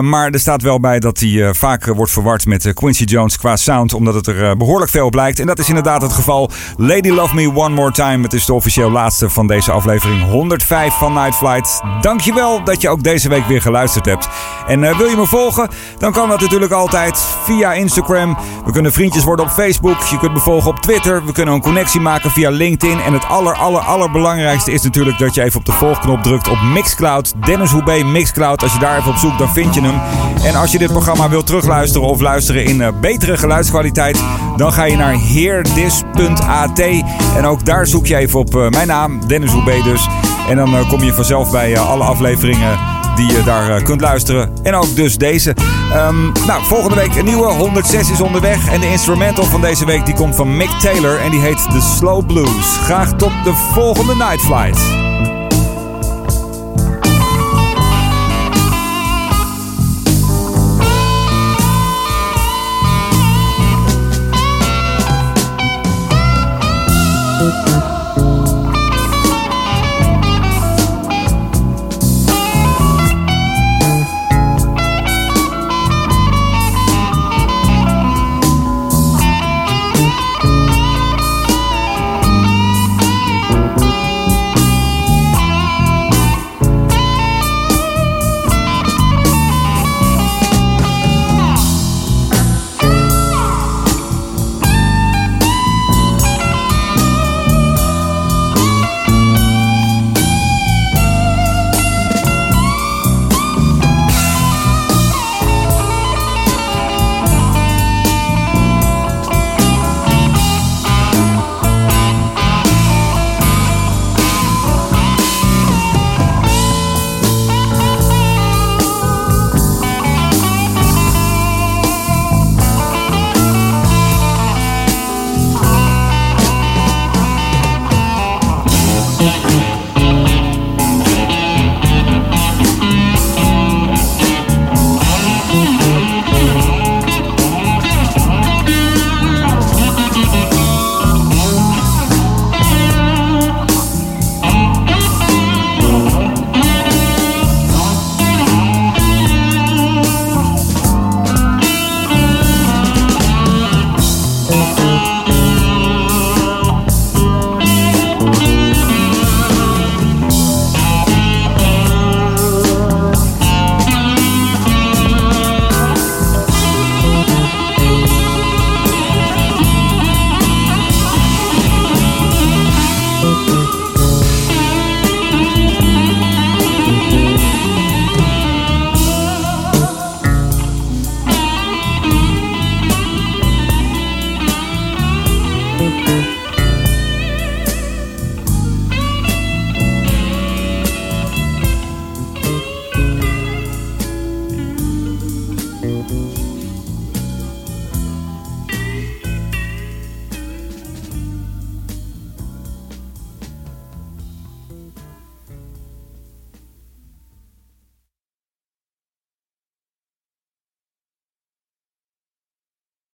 Maar 0.00 0.30
er 0.30 0.40
staat 0.40 0.62
wel 0.62 0.80
bij 0.80 1.00
dat 1.00 1.18
hij 1.18 1.54
vaak 1.54 1.84
wordt 1.84 2.12
verward 2.12 2.46
met 2.46 2.72
Quincy 2.74 3.04
Jones 3.04 3.38
qua 3.38 3.56
sound, 3.56 3.94
omdat 3.94 4.14
het 4.14 4.26
er 4.26 4.48
eh, 4.48 4.56
behoorlijk 4.56 4.90
veel 4.90 5.06
op 5.06 5.14
lijkt. 5.14 5.38
En 5.38 5.46
dat 5.46 5.58
is 5.58 5.68
inderdaad 5.68 6.02
het 6.02 6.12
geval. 6.12 6.50
Lady 6.76 7.10
Love 7.10 7.34
Me 7.34 7.54
One 7.54 7.74
More 7.74 7.92
Time. 7.92 8.22
Het 8.22 8.32
is 8.32 8.44
de 8.44 8.54
officieel 8.54 8.90
laatste 8.90 9.30
van 9.30 9.46
deze 9.46 9.72
aflevering 9.72 10.22
105 10.22 10.94
van 10.94 11.12
Night 11.12 11.34
Flight. 11.34 11.80
Dankjewel 12.00 12.64
dat 12.64 12.80
je 12.80 12.88
ook 12.88 13.02
deze 13.02 13.28
week 13.28 13.46
weer 13.46 13.62
geluisterd 13.62 14.04
hebt. 14.04 14.28
En 14.66 14.80
wil 14.80 15.06
je 15.06 15.16
me 15.16 15.26
volgen? 15.26 15.68
Dan 15.98 16.12
kan 16.12 16.28
dat 16.28 16.40
natuurlijk 16.40 16.72
altijd 16.72 17.24
via 17.44 17.72
Instagram. 17.72 18.38
We 18.64 18.72
kunnen 18.72 18.92
vriendjes 18.92 19.24
worden 19.24 19.44
op 19.44 19.50
Facebook. 19.50 20.02
Je 20.02 20.18
kunt 20.18 20.32
me 20.32 20.38
volgen 20.38 20.70
op 20.70 20.78
Twitter. 20.78 21.24
We 21.24 21.32
kunnen 21.32 21.54
een 21.54 21.60
connectie 21.60 22.00
maken 22.00 22.30
via 22.30 22.50
LinkedIn. 22.50 23.00
En 23.00 23.12
het 23.12 23.24
aller, 23.28 23.54
aller, 23.54 23.80
allerbelangrijkste 23.80 24.72
is 24.72 24.82
natuurlijk 24.82 25.18
dat 25.18 25.34
je 25.34 25.42
even 25.42 25.58
op 25.58 25.64
de 25.66 25.72
volgknop 25.72 26.22
drukt 26.22 26.48
op 26.48 26.60
Mixcloud. 26.62 27.32
Dennis 27.46 27.70
Hoebe 27.70 28.04
Mixcloud. 28.04 28.62
Als 28.62 28.72
je 28.72 28.78
daar 28.78 28.98
even 28.98 29.10
op 29.10 29.16
zoekt, 29.16 29.38
dan 29.38 29.52
vind 29.52 29.74
je 29.74 29.80
hem. 29.80 30.00
En 30.44 30.54
als 30.54 30.72
je 30.72 30.78
dit 30.78 30.90
programma 30.92 31.28
wilt 31.28 31.46
terugluisteren 31.46 32.08
of 32.08 32.20
luisteren 32.20 32.64
in 32.64 32.82
eh, 32.82 32.88
betere 33.00 33.36
geluidskwaliteit, 33.36 34.22
dan 34.56 34.72
ga 34.72 34.84
je 34.84 34.96
naar 34.96 35.14
heerdis.at. 35.14 36.78
En 37.36 37.44
ook 37.44 37.64
daar 37.64 37.86
zoek 37.86 38.06
je 38.06 38.16
even 38.16 38.38
op 38.38 38.56
eh, 38.56 38.68
mijn 38.68 38.86
naam, 38.86 39.26
Dennis 39.26 39.52
Hoebe 39.52 39.82
dus. 39.82 40.08
En 40.48 40.56
dan 40.56 40.76
eh, 40.76 40.88
kom 40.88 41.02
je 41.02 41.12
vanzelf 41.12 41.50
bij 41.50 41.78
alle 41.78 42.04
afleveringen 42.04 42.78
die 43.16 43.32
je 43.32 43.42
daar 43.44 43.76
eh, 43.76 43.84
kunt 43.84 44.00
luisteren. 44.00 44.52
En 44.62 44.74
ook 44.74 44.96
dus 44.96 45.16
deze. 45.16 45.54
Ehm, 45.92 46.22
nou, 46.46 46.64
volgende 46.64 46.96
week 46.96 47.14
een 47.14 47.24
nieuwe. 47.24 47.46
106 47.46 48.10
is 48.10 48.20
onderweg. 48.20 48.68
En 48.68 48.80
de 48.80 48.90
instrumental 48.90 49.44
van 49.44 49.60
deze 49.60 49.84
week 49.84 50.06
die 50.06 50.14
komt 50.14 50.36
van 50.36 50.56
Mick 50.56 50.70
Taylor. 50.70 51.20
En 51.20 51.30
die 51.30 51.40
heet 51.40 51.70
The 51.70 51.80
Slow 51.96 52.26
Blues. 52.26 52.76
Graag 52.82 53.12
tot 53.12 53.32
de 53.44 53.52
volgende 53.54 54.14
Night 54.14 54.40
Flight. 54.40 54.80